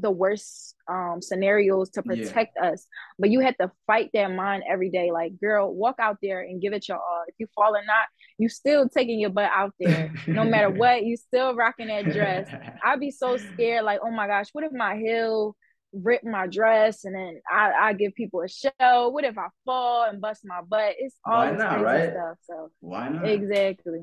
the 0.00 0.10
worst 0.10 0.74
um 0.88 1.20
scenarios 1.20 1.90
to 1.90 2.02
protect 2.02 2.56
yeah. 2.56 2.70
us. 2.70 2.86
But 3.18 3.30
you 3.30 3.40
have 3.40 3.56
to 3.58 3.70
fight 3.86 4.10
that 4.14 4.32
mind 4.32 4.64
every 4.68 4.90
day. 4.90 5.10
Like 5.12 5.38
girl 5.40 5.72
walk 5.72 5.96
out 5.98 6.18
there 6.22 6.40
and 6.40 6.60
give 6.60 6.72
it 6.72 6.88
your 6.88 6.98
all. 6.98 7.24
If 7.28 7.34
you 7.38 7.46
fall 7.54 7.76
or 7.76 7.84
not 7.84 8.06
you 8.38 8.48
still 8.48 8.88
taking 8.88 9.20
your 9.20 9.30
butt 9.30 9.50
out 9.54 9.72
there. 9.78 10.12
No 10.26 10.44
matter 10.44 10.70
what 10.82 11.04
you 11.04 11.16
still 11.16 11.54
rocking 11.54 11.88
that 11.88 12.06
dress. 12.12 12.48
I'd 12.84 13.00
be 13.00 13.10
so 13.10 13.36
scared 13.36 13.84
like 13.84 14.00
oh 14.02 14.10
my 14.10 14.26
gosh 14.26 14.48
what 14.52 14.64
if 14.64 14.72
my 14.72 14.96
heel 14.96 15.56
rip 15.92 16.24
my 16.24 16.48
dress 16.48 17.04
and 17.04 17.14
then 17.14 17.40
I, 17.50 17.72
I 17.80 17.92
give 17.92 18.14
people 18.14 18.40
a 18.40 18.48
show? 18.48 19.08
What 19.08 19.24
if 19.24 19.38
i 19.38 19.46
fall 19.64 20.04
and 20.04 20.20
bust 20.20 20.42
my 20.44 20.60
butt? 20.62 20.94
It's 20.98 21.16
all 21.24 21.50
this 21.50 21.58
not, 21.58 21.82
right? 21.82 22.10
stuff 22.10 22.38
so 22.42 22.70
why 22.80 23.08
not? 23.08 23.28
Exactly. 23.28 24.00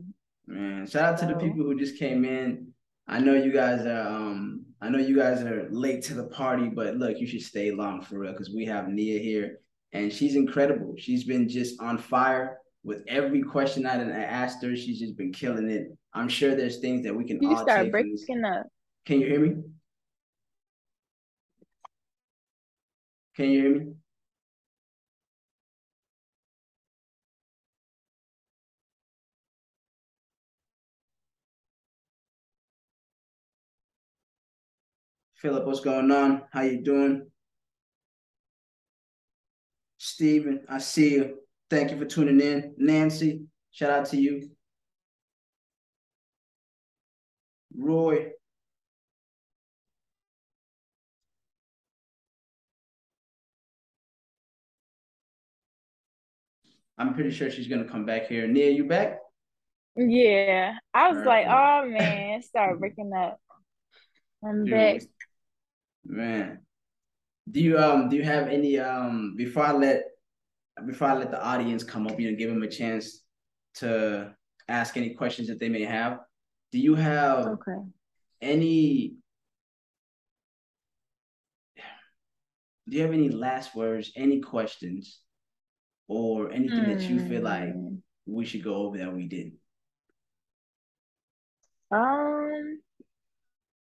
Man 0.47 0.87
shout 0.87 1.13
out 1.13 1.17
to 1.19 1.25
the 1.25 1.35
people 1.35 1.63
who 1.63 1.77
just 1.77 1.97
came 1.97 2.25
in 2.25 2.73
I 3.07 3.19
know 3.19 3.33
you 3.33 3.51
guys 3.51 3.85
are 3.85 4.07
um 4.07 4.65
I 4.81 4.89
know 4.89 4.99
you 4.99 5.15
guys 5.15 5.41
are 5.43 5.67
late 5.69 6.01
to 6.03 6.13
the 6.15 6.27
party, 6.27 6.69
but 6.69 6.95
look, 6.95 7.19
you 7.19 7.27
should 7.27 7.41
stay 7.43 7.71
long 7.71 8.01
for 8.01 8.19
real 8.19 8.31
because 8.31 8.51
we 8.53 8.65
have 8.65 8.87
Nia 8.87 9.19
here. 9.19 9.59
and 9.93 10.11
she's 10.11 10.35
incredible. 10.35 10.95
She's 10.97 11.23
been 11.25 11.47
just 11.49 11.79
on 11.81 11.97
fire 11.97 12.57
with 12.83 13.03
every 13.07 13.43
question 13.43 13.85
I 13.85 13.95
asked 14.23 14.63
her. 14.63 14.75
She's 14.75 14.99
just 14.99 15.17
been 15.17 15.31
killing 15.31 15.69
it. 15.69 15.87
I'm 16.13 16.29
sure 16.29 16.55
there's 16.55 16.79
things 16.79 17.03
that 17.03 17.15
we 17.15 17.25
can 17.25 17.41
you 17.41 17.49
all 17.49 17.61
start 17.61 17.91
breaking 17.91 18.43
up. 18.43 18.67
Can 19.05 19.21
you 19.21 19.27
hear 19.27 19.39
me? 19.39 19.63
Can 23.35 23.49
you 23.49 23.61
hear 23.61 23.79
me? 23.79 23.93
Philip, 35.41 35.65
what's 35.65 35.79
going 35.79 36.11
on? 36.11 36.43
How 36.51 36.61
you 36.61 36.83
doing? 36.83 37.25
Steven, 39.97 40.63
I 40.69 40.77
see 40.77 41.15
you. 41.15 41.39
Thank 41.67 41.89
you 41.89 41.97
for 41.97 42.05
tuning 42.05 42.39
in. 42.39 42.75
Nancy, 42.77 43.45
shout 43.71 43.89
out 43.89 44.05
to 44.09 44.17
you. 44.17 44.51
Roy. 47.75 48.27
I'm 56.99 57.15
pretty 57.15 57.31
sure 57.31 57.49
she's 57.49 57.67
gonna 57.67 57.85
come 57.85 58.05
back 58.05 58.27
here. 58.27 58.47
Nia, 58.47 58.69
you 58.69 58.83
back? 58.83 59.17
Yeah. 59.95 60.75
I 60.93 61.11
was 61.11 61.25
like, 61.25 61.47
oh 61.47 61.87
man, 61.87 62.43
start 62.43 62.79
breaking 62.79 63.11
up. 63.17 63.39
I'm 64.43 64.65
Dude, 64.65 64.73
back. 64.73 65.01
Man. 66.05 66.59
Do 67.49 67.59
you 67.59 67.77
um 67.77 68.09
do 68.09 68.15
you 68.15 68.23
have 68.23 68.47
any 68.47 68.79
um 68.79 69.35
before 69.35 69.63
I 69.63 69.71
let 69.71 70.03
before 70.85 71.09
I 71.09 71.13
let 71.13 71.31
the 71.31 71.43
audience 71.43 71.83
come 71.83 72.07
up, 72.07 72.19
you 72.19 72.29
know, 72.29 72.37
give 72.37 72.49
them 72.49 72.63
a 72.63 72.67
chance 72.67 73.23
to 73.75 74.33
ask 74.67 74.97
any 74.97 75.13
questions 75.13 75.47
that 75.47 75.59
they 75.59 75.69
may 75.69 75.83
have. 75.83 76.19
Do 76.71 76.79
you 76.79 76.95
have 76.95 77.47
okay. 77.47 77.77
any 78.41 79.15
do 82.89 82.97
you 82.97 83.03
have 83.03 83.13
any 83.13 83.29
last 83.29 83.75
words, 83.75 84.11
any 84.15 84.39
questions, 84.39 85.19
or 86.07 86.51
anything 86.51 86.79
mm. 86.79 86.97
that 86.97 87.01
you 87.09 87.19
feel 87.25 87.41
like 87.41 87.73
hmm. 87.73 87.95
we 88.25 88.43
should 88.43 88.63
go 88.63 88.75
over 88.75 88.97
that 88.97 89.13
we 89.13 89.27
didn't? 89.27 89.57
Um 91.91 92.81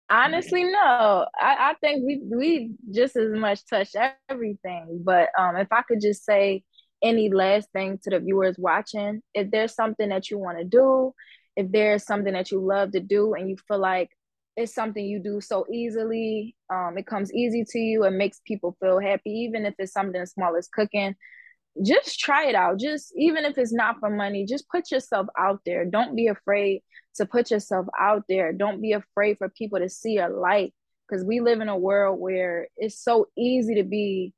honestly 0.10 0.63
no. 0.63 1.26
I, 1.39 1.72
I 1.72 1.74
think 1.82 2.06
we 2.06 2.22
we 2.24 2.72
just 2.94 3.15
as 3.15 3.32
much 3.32 3.65
touched 3.68 3.96
everything. 4.30 5.02
But 5.04 5.30
um 5.38 5.56
if 5.58 5.68
I 5.72 5.82
could 5.84 6.02
just 6.02 6.26
say 6.26 6.63
any 7.04 7.30
last 7.30 7.70
thing 7.72 8.00
to 8.04 8.10
the 8.10 8.20
viewers 8.20 8.58
watching, 8.58 9.22
if 9.34 9.52
there's 9.52 9.76
something 9.76 10.10
that 10.10 10.30
you 10.30 10.38
want 10.38 10.58
to 10.60 10.63
do, 10.63 11.13
if 11.56 11.72
there's 11.72 12.06
something 12.06 12.34
that 12.34 12.52
you 12.52 12.60
love 12.60 12.91
to 12.91 13.00
do 13.00 13.34
and 13.34 13.50
you 13.50 13.58
feel 13.68 13.80
like 13.80 14.10
it's 14.58 14.74
something 14.74 15.06
you 15.06 15.20
do 15.20 15.41
so 15.41 15.65
easily, 15.72 16.56
um, 16.74 16.98
it 16.98 17.06
comes 17.06 17.34
easy 17.34 17.65
to 17.70 17.80
you 17.80 18.04
and 18.06 18.18
makes 18.18 18.39
people 18.48 18.78
feel 18.80 19.00
happy, 19.00 19.32
even 19.32 19.65
if 19.65 19.74
it's 19.78 19.91
something 19.91 20.22
as 20.22 20.32
small 20.32 20.56
as 20.56 20.70
cooking, 20.70 21.13
just 21.84 22.20
try 22.20 22.48
it 22.48 22.56
out. 22.56 22.80
Just 22.80 23.12
even 23.18 23.44
if 23.46 23.58
it's 23.58 23.74
not 23.74 24.00
for 24.00 24.10
money, 24.10 24.46
just 24.46 24.70
put 24.70 24.91
yourself 24.91 25.28
out 25.38 25.60
there. 25.65 25.86
Don't 25.86 26.15
be 26.15 26.28
afraid 26.28 26.82
to 27.15 27.25
put 27.25 27.51
yourself 27.51 27.88
out 27.99 28.23
there. 28.28 28.54
Don't 28.54 28.82
be 28.82 28.93
afraid 28.93 29.38
for 29.38 29.49
people 29.49 29.80
to 29.80 29.89
see 29.89 30.13
your 30.13 30.30
light 30.30 30.73
because 31.08 31.23
we 31.23 31.39
live 31.39 31.62
in 31.62 31.69
a 31.69 31.78
world 31.78 32.19
where 32.19 32.67
it's 32.78 33.01
so 33.01 33.28
easy 33.38 33.75
to 33.75 33.84
be 33.84 34.34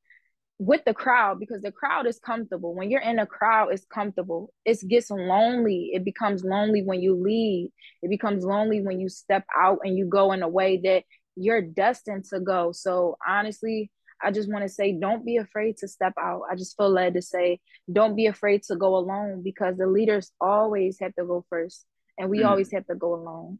with 0.59 0.83
the 0.85 0.93
crowd 0.93 1.39
because 1.39 1.61
the 1.61 1.71
crowd 1.71 2.07
is 2.07 2.19
comfortable. 2.19 2.73
When 2.73 2.89
you're 2.89 3.01
in 3.01 3.19
a 3.19 3.27
crowd, 3.27 3.69
it's 3.71 3.85
comfortable. 3.85 4.51
It 4.65 4.79
gets 4.87 5.11
lonely. 5.11 5.91
It 5.93 6.03
becomes 6.03 6.43
lonely 6.43 6.81
when 6.83 7.01
you 7.01 7.15
leave. 7.15 7.69
It 8.01 8.09
becomes 8.09 8.43
lonely 8.43 8.81
when 8.81 8.99
you 8.99 9.07
step 9.09 9.45
out 9.55 9.79
and 9.83 9.95
you 9.97 10.05
go 10.05 10.31
in 10.31 10.41
a 10.41 10.47
way 10.47 10.77
that 10.83 11.03
you're 11.35 11.61
destined 11.61 12.25
to 12.25 12.39
go. 12.39 12.71
So 12.71 13.17
honestly, 13.27 13.91
I 14.21 14.31
just 14.31 14.51
want 14.51 14.63
to 14.63 14.69
say 14.69 14.93
don't 14.93 15.23
be 15.23 15.37
afraid 15.37 15.77
to 15.77 15.87
step 15.87 16.13
out. 16.19 16.41
I 16.51 16.55
just 16.55 16.75
feel 16.75 16.89
led 16.89 17.13
to 17.13 17.21
say 17.21 17.59
don't 17.91 18.15
be 18.15 18.25
afraid 18.25 18.63
to 18.63 18.75
go 18.75 18.95
alone 18.95 19.43
because 19.43 19.77
the 19.77 19.85
leaders 19.85 20.31
always 20.41 20.97
have 20.99 21.13
to 21.15 21.25
go 21.25 21.45
first 21.49 21.85
and 22.17 22.29
we 22.29 22.39
mm. 22.39 22.47
always 22.47 22.71
have 22.71 22.85
to 22.87 22.95
go 22.95 23.15
alone. 23.15 23.59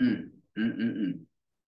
Mm. 0.00 0.30
Mm, 0.58 0.78
mm, 0.78 1.16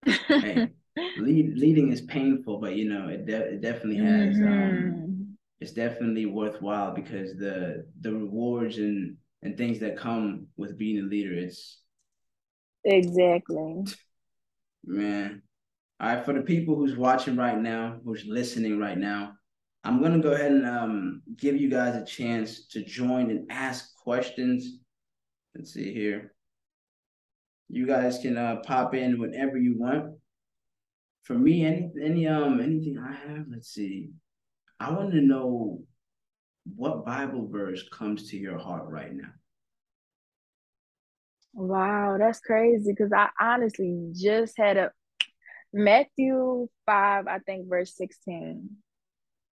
mm. 0.07 0.43
hey 0.43 0.69
lead, 1.19 1.59
leading 1.59 1.93
is 1.93 2.01
painful, 2.03 2.59
but 2.59 2.75
you 2.75 2.89
know, 2.89 3.09
it, 3.09 3.27
de- 3.27 3.55
it 3.55 3.61
definitely 3.61 3.97
has. 3.97 4.37
Um, 4.37 4.43
mm-hmm. 4.43 4.95
Um, 4.95 5.39
it's 5.61 5.73
definitely 5.73 6.27
worthwhile 6.27 6.95
because 6.95 7.37
the 7.37 7.87
the 8.01 8.13
rewards 8.13 8.79
and 8.79 9.17
and 9.43 9.57
things 9.57 9.79
that 9.81 9.97
come 9.97 10.47
with 10.57 10.79
being 10.79 10.99
a 10.99 11.03
leader, 11.03 11.33
it's 11.33 11.81
exactly. 12.85 13.85
Man, 14.85 15.43
all 16.01 16.09
right. 16.09 16.25
For 16.25 16.33
the 16.33 16.43
people 16.43 16.77
who's 16.77 16.97
watching 16.97 17.37
right 17.37 17.59
now, 17.59 17.99
who's 18.05 18.25
listening 18.27 18.79
right 18.79 18.99
now, 18.99 19.33
I'm 19.85 20.03
gonna 20.03 20.21
go 20.21 20.33
ahead 20.33 20.53
and 20.53 20.67
um, 20.67 21.23
give 21.37 21.57
you 21.57 21.69
guys 21.69 21.97
a 21.97 22.05
chance 22.05 22.67
to 22.69 22.85
join 22.85 23.31
and 23.31 23.51
ask 23.51 23.95
questions. 23.97 24.81
Let's 25.57 25.73
see 25.73 25.93
here. 25.93 26.35
You 27.69 27.87
guys 27.87 28.19
can 28.19 28.37
uh, 28.37 28.57
pop 28.57 28.95
in 28.95 29.19
whenever 29.19 29.57
you 29.57 29.79
want 29.79 30.17
for 31.27 31.35
me, 31.35 31.65
any 31.65 31.91
any 32.01 32.29
um 32.29 32.61
anything 32.61 32.99
I 32.99 33.13
have, 33.13 33.47
let's 33.51 33.69
see. 33.69 34.11
I 34.79 34.93
want 34.93 35.11
to 35.11 35.21
know 35.21 35.83
what 36.77 37.05
Bible 37.05 37.49
verse 37.51 37.83
comes 37.89 38.31
to 38.31 38.37
your 38.37 38.59
heart 38.59 38.85
right 38.89 39.13
now. 39.13 39.33
Wow, 41.53 42.17
that's 42.19 42.39
crazy 42.39 42.93
because 42.93 43.13
I 43.13 43.31
honestly 43.41 44.13
just 44.15 44.55
had 44.57 44.77
a 44.77 44.93
Matthew 45.73 46.69
5, 46.87 47.27
I 47.27 47.39
think 47.41 47.69
verse 47.69 47.97
16. 47.97 48.71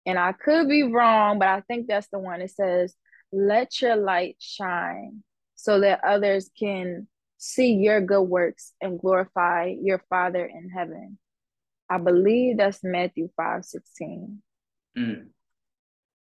And 0.06 0.18
I 0.18 0.32
could 0.32 0.68
be 0.68 0.84
wrong, 0.84 1.38
but 1.40 1.48
I 1.48 1.62
think 1.62 1.88
that's 1.88 2.08
the 2.12 2.18
one. 2.20 2.40
It 2.40 2.50
says, 2.52 2.94
Let 3.32 3.80
your 3.80 3.96
light 3.96 4.36
shine 4.38 5.24
so 5.64 5.80
that 5.80 6.04
others 6.06 6.50
can 6.58 7.08
see 7.38 7.72
your 7.72 8.02
good 8.02 8.24
works 8.24 8.74
and 8.82 9.00
glorify 9.00 9.72
your 9.80 10.04
Father 10.10 10.44
in 10.44 10.68
heaven. 10.68 11.18
I 11.88 11.96
believe 11.96 12.58
that's 12.58 12.84
Matthew 12.84 13.30
5 13.34 13.64
16. 13.64 14.42
Mm. 14.98 15.26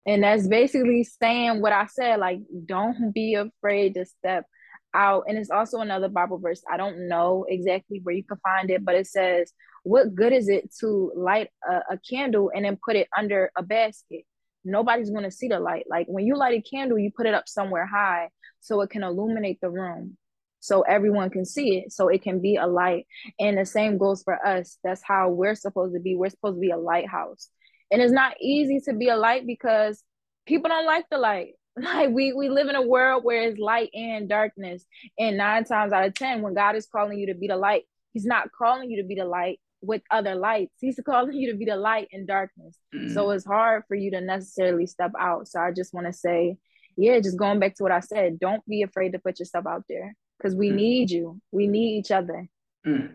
And 0.06 0.22
that's 0.22 0.46
basically 0.46 1.04
saying 1.04 1.62
what 1.62 1.72
I 1.72 1.86
said 1.86 2.20
like, 2.20 2.40
don't 2.66 3.14
be 3.14 3.34
afraid 3.34 3.94
to 3.94 4.04
step 4.04 4.44
out. 4.92 5.24
And 5.26 5.38
it's 5.38 5.50
also 5.50 5.78
another 5.78 6.08
Bible 6.08 6.38
verse. 6.38 6.62
I 6.70 6.76
don't 6.76 7.08
know 7.08 7.46
exactly 7.48 8.00
where 8.02 8.14
you 8.14 8.24
can 8.24 8.38
find 8.42 8.70
it, 8.70 8.84
but 8.84 8.94
it 8.94 9.06
says, 9.06 9.54
What 9.84 10.14
good 10.14 10.34
is 10.34 10.50
it 10.50 10.70
to 10.80 11.12
light 11.16 11.48
a, 11.66 11.94
a 11.94 11.98
candle 11.98 12.50
and 12.54 12.66
then 12.66 12.78
put 12.84 12.96
it 12.96 13.08
under 13.16 13.50
a 13.56 13.62
basket? 13.62 14.24
Nobody's 14.66 15.08
going 15.08 15.24
to 15.24 15.30
see 15.30 15.48
the 15.48 15.60
light. 15.60 15.86
Like 15.88 16.08
when 16.08 16.26
you 16.26 16.36
light 16.36 16.58
a 16.58 16.60
candle, 16.60 16.98
you 16.98 17.10
put 17.10 17.26
it 17.26 17.32
up 17.32 17.48
somewhere 17.48 17.86
high 17.86 18.28
so 18.60 18.80
it 18.82 18.90
can 18.90 19.02
illuminate 19.02 19.58
the 19.60 19.70
room 19.70 20.16
so 20.60 20.82
everyone 20.82 21.30
can 21.30 21.44
see 21.44 21.78
it 21.78 21.92
so 21.92 22.08
it 22.08 22.22
can 22.22 22.40
be 22.40 22.56
a 22.56 22.66
light. 22.66 23.06
And 23.38 23.58
the 23.58 23.66
same 23.66 23.98
goes 23.98 24.22
for 24.22 24.46
us. 24.46 24.78
That's 24.84 25.02
how 25.02 25.30
we're 25.30 25.54
supposed 25.54 25.94
to 25.94 26.00
be. 26.00 26.14
We're 26.14 26.28
supposed 26.28 26.56
to 26.56 26.60
be 26.60 26.70
a 26.70 26.76
lighthouse. 26.76 27.48
And 27.90 28.00
it's 28.00 28.12
not 28.12 28.34
easy 28.40 28.80
to 28.84 28.92
be 28.92 29.08
a 29.08 29.16
light 29.16 29.46
because 29.46 30.04
people 30.46 30.68
don't 30.68 30.86
like 30.86 31.06
the 31.10 31.18
light. 31.18 31.54
Like 31.80 32.10
we 32.10 32.32
we 32.32 32.48
live 32.48 32.68
in 32.68 32.74
a 32.74 32.82
world 32.82 33.24
where 33.24 33.42
it's 33.42 33.58
light 33.58 33.90
and 33.94 34.28
darkness. 34.28 34.84
And 35.18 35.38
nine 35.38 35.64
times 35.64 35.92
out 35.92 36.04
of 36.04 36.14
ten 36.14 36.42
when 36.42 36.52
god 36.52 36.74
is 36.74 36.86
calling 36.86 37.16
you 37.16 37.28
to 37.28 37.34
be 37.34 37.46
the 37.46 37.56
light 37.56 37.84
he's 38.12 38.26
not 38.26 38.50
calling 38.50 38.90
you 38.90 39.00
to 39.00 39.06
be 39.06 39.14
the 39.14 39.24
light 39.24 39.60
with 39.80 40.02
other 40.10 40.34
lights. 40.34 40.74
He's 40.80 41.00
calling 41.06 41.32
you 41.32 41.52
to 41.52 41.56
be 41.56 41.64
the 41.64 41.76
light 41.76 42.08
in 42.10 42.26
darkness. 42.26 42.76
Mm. 42.92 43.14
so 43.14 43.30
it's 43.30 43.46
hard 43.46 43.84
for 43.86 43.94
you 43.94 44.10
to 44.10 44.20
necessarily 44.20 44.86
step 44.86 45.12
out. 45.18 45.46
So 45.46 45.60
i 45.60 45.70
just 45.70 45.94
want 45.94 46.08
to 46.08 46.12
say 46.12 46.56
yeah 47.00 47.18
just 47.18 47.38
going 47.38 47.58
back 47.58 47.74
to 47.74 47.82
what 47.82 47.92
i 47.92 48.00
said 48.00 48.38
don't 48.38 48.64
be 48.66 48.82
afraid 48.82 49.12
to 49.12 49.18
put 49.18 49.38
yourself 49.38 49.66
out 49.66 49.84
there 49.88 50.14
because 50.40 50.54
we 50.54 50.70
mm. 50.70 50.76
need 50.76 51.10
you. 51.10 51.40
We 51.52 51.66
need 51.66 51.98
each 51.98 52.10
other. 52.10 52.48
Mm. 52.86 53.12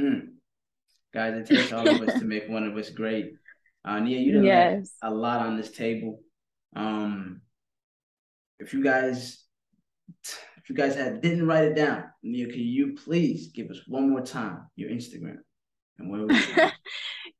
Mm. 0.00 0.28
Guys, 1.12 1.34
it 1.34 1.46
takes 1.46 1.72
all 1.72 1.86
of 1.86 2.00
us 2.08 2.18
to 2.18 2.24
make 2.24 2.48
one 2.48 2.64
of 2.64 2.76
us 2.76 2.90
great. 2.90 3.34
Uh, 3.84 4.00
Nia, 4.00 4.18
you 4.18 4.32
done 4.32 4.44
yes. 4.44 4.92
a 5.02 5.10
lot 5.10 5.40
on 5.40 5.56
this 5.56 5.70
table. 5.70 6.20
Um, 6.74 7.42
if 8.58 8.72
you 8.72 8.82
guys, 8.82 9.44
if 10.56 10.70
you 10.70 10.74
guys 10.74 10.96
had 10.96 11.20
didn't 11.20 11.46
write 11.46 11.64
it 11.64 11.76
down, 11.76 12.04
Nia, 12.22 12.46
can 12.46 12.60
you 12.60 12.96
please 13.04 13.48
give 13.48 13.70
us 13.70 13.80
one 13.86 14.10
more 14.10 14.22
time 14.22 14.66
your 14.74 14.90
Instagram 14.90 15.38
and 15.98 16.10
where 16.10 16.26
we? 16.26 16.34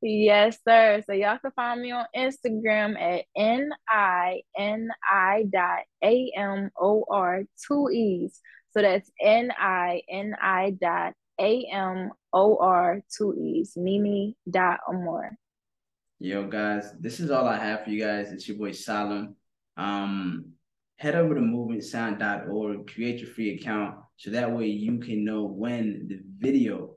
yes, 0.05 0.59
sir. 0.67 1.03
So 1.07 1.13
y'all 1.13 1.39
can 1.39 1.51
find 1.53 1.81
me 1.83 1.91
on 1.91 2.07
Instagram 2.15 3.01
at 3.01 3.25
n 3.37 3.71
i 3.89 4.43
n 4.57 4.89
i 5.11 5.45
dot 5.51 5.81
a 6.03 6.31
m 6.37 6.71
o 6.81 7.05
r 7.11 7.43
two 7.67 7.91
e's. 7.91 8.41
So 8.75 8.83
that's 8.83 9.09
N 9.23 9.53
I 9.57 10.03
N 10.11 10.35
I 10.43 10.77
dot 10.81 11.15
A 11.41 11.65
M 11.73 12.11
O 12.33 12.57
R 12.57 13.01
two 13.17 13.35
E's, 13.35 13.75
Nini 13.77 14.37
dot 14.51 14.81
Amor. 14.89 15.31
Yo, 16.19 16.49
guys, 16.49 16.93
this 16.99 17.21
is 17.21 17.31
all 17.31 17.47
I 17.47 17.57
have 17.57 17.85
for 17.85 17.91
you 17.91 18.05
guys. 18.05 18.33
It's 18.33 18.49
your 18.49 18.59
boy 18.59 18.73
Salim. 18.73 19.37
Um, 19.77 20.47
head 20.99 21.15
over 21.15 21.37
to 21.37 21.41
movementsound.org, 21.41 22.93
create 22.93 23.21
your 23.21 23.31
free 23.31 23.55
account 23.55 23.97
so 24.17 24.31
that 24.31 24.51
way 24.51 24.67
you 24.67 24.99
can 24.99 25.25
know 25.25 25.45
when 25.45 26.07
the 26.09 26.21
video 26.39 26.95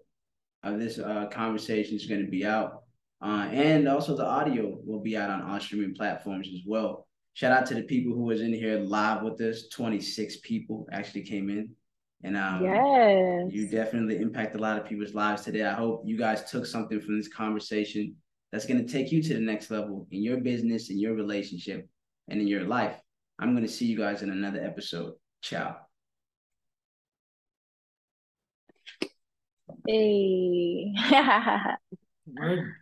of 0.64 0.80
this 0.80 0.97
uh, 0.97 1.28
conversation 1.32 1.95
is 1.95 2.08
going 2.08 2.26
to 2.26 2.32
be 2.32 2.43
out. 2.43 2.84
Uh, 3.22 3.49
and 3.51 3.88
also 3.88 4.15
the 4.15 4.26
audio 4.26 4.78
will 4.86 4.99
be 4.99 5.18
out 5.18 5.30
on 5.30 5.41
all 5.41 5.59
streaming 5.59 5.95
platforms 5.95 6.47
as 6.53 6.61
well. 6.65 7.07
Shout 7.34 7.51
out 7.51 7.65
to 7.68 7.76
the 7.76 7.84
people 7.84 8.13
who 8.13 8.24
was 8.24 8.41
in 8.41 8.53
here 8.53 8.80
live 8.80 9.24
with 9.24 9.39
us. 9.41 9.68
26 9.70 10.38
people 10.38 10.88
actually 10.91 11.24
came 11.24 11.49
in. 11.49 11.70
And 12.24 12.36
um, 12.36 12.63
yes. 12.63 13.45
you 13.51 13.70
definitely 13.70 14.18
impact 14.18 14.55
a 14.55 14.59
lot 14.59 14.80
of 14.80 14.86
people's 14.86 15.13
lives 15.13 15.43
today. 15.43 15.63
I 15.63 15.74
hope 15.74 16.01
you 16.03 16.18
guys 16.18 16.49
took 16.49 16.65
something 16.65 16.99
from 16.99 17.18
this 17.18 17.28
conversation 17.28 18.15
that's 18.51 18.65
going 18.65 18.84
to 18.84 18.91
take 18.91 19.11
you 19.11 19.22
to 19.22 19.34
the 19.34 19.39
next 19.39 19.70
level 19.70 20.07
in 20.09 20.24
your 20.24 20.38
business, 20.38 20.89
in 20.89 20.99
your 20.99 21.13
relationship, 21.13 21.88
and 22.28 22.41
in 22.41 22.47
your 22.47 22.63
life. 22.63 22.99
I'm 23.39 23.53
going 23.53 23.65
to 23.65 23.72
see 23.72 23.86
you 23.86 23.97
guys 23.97 24.24
in 24.24 24.32
another 24.32 24.63
episode. 24.63 25.13
Ciao. 25.41 25.76
Hey. 29.88 30.91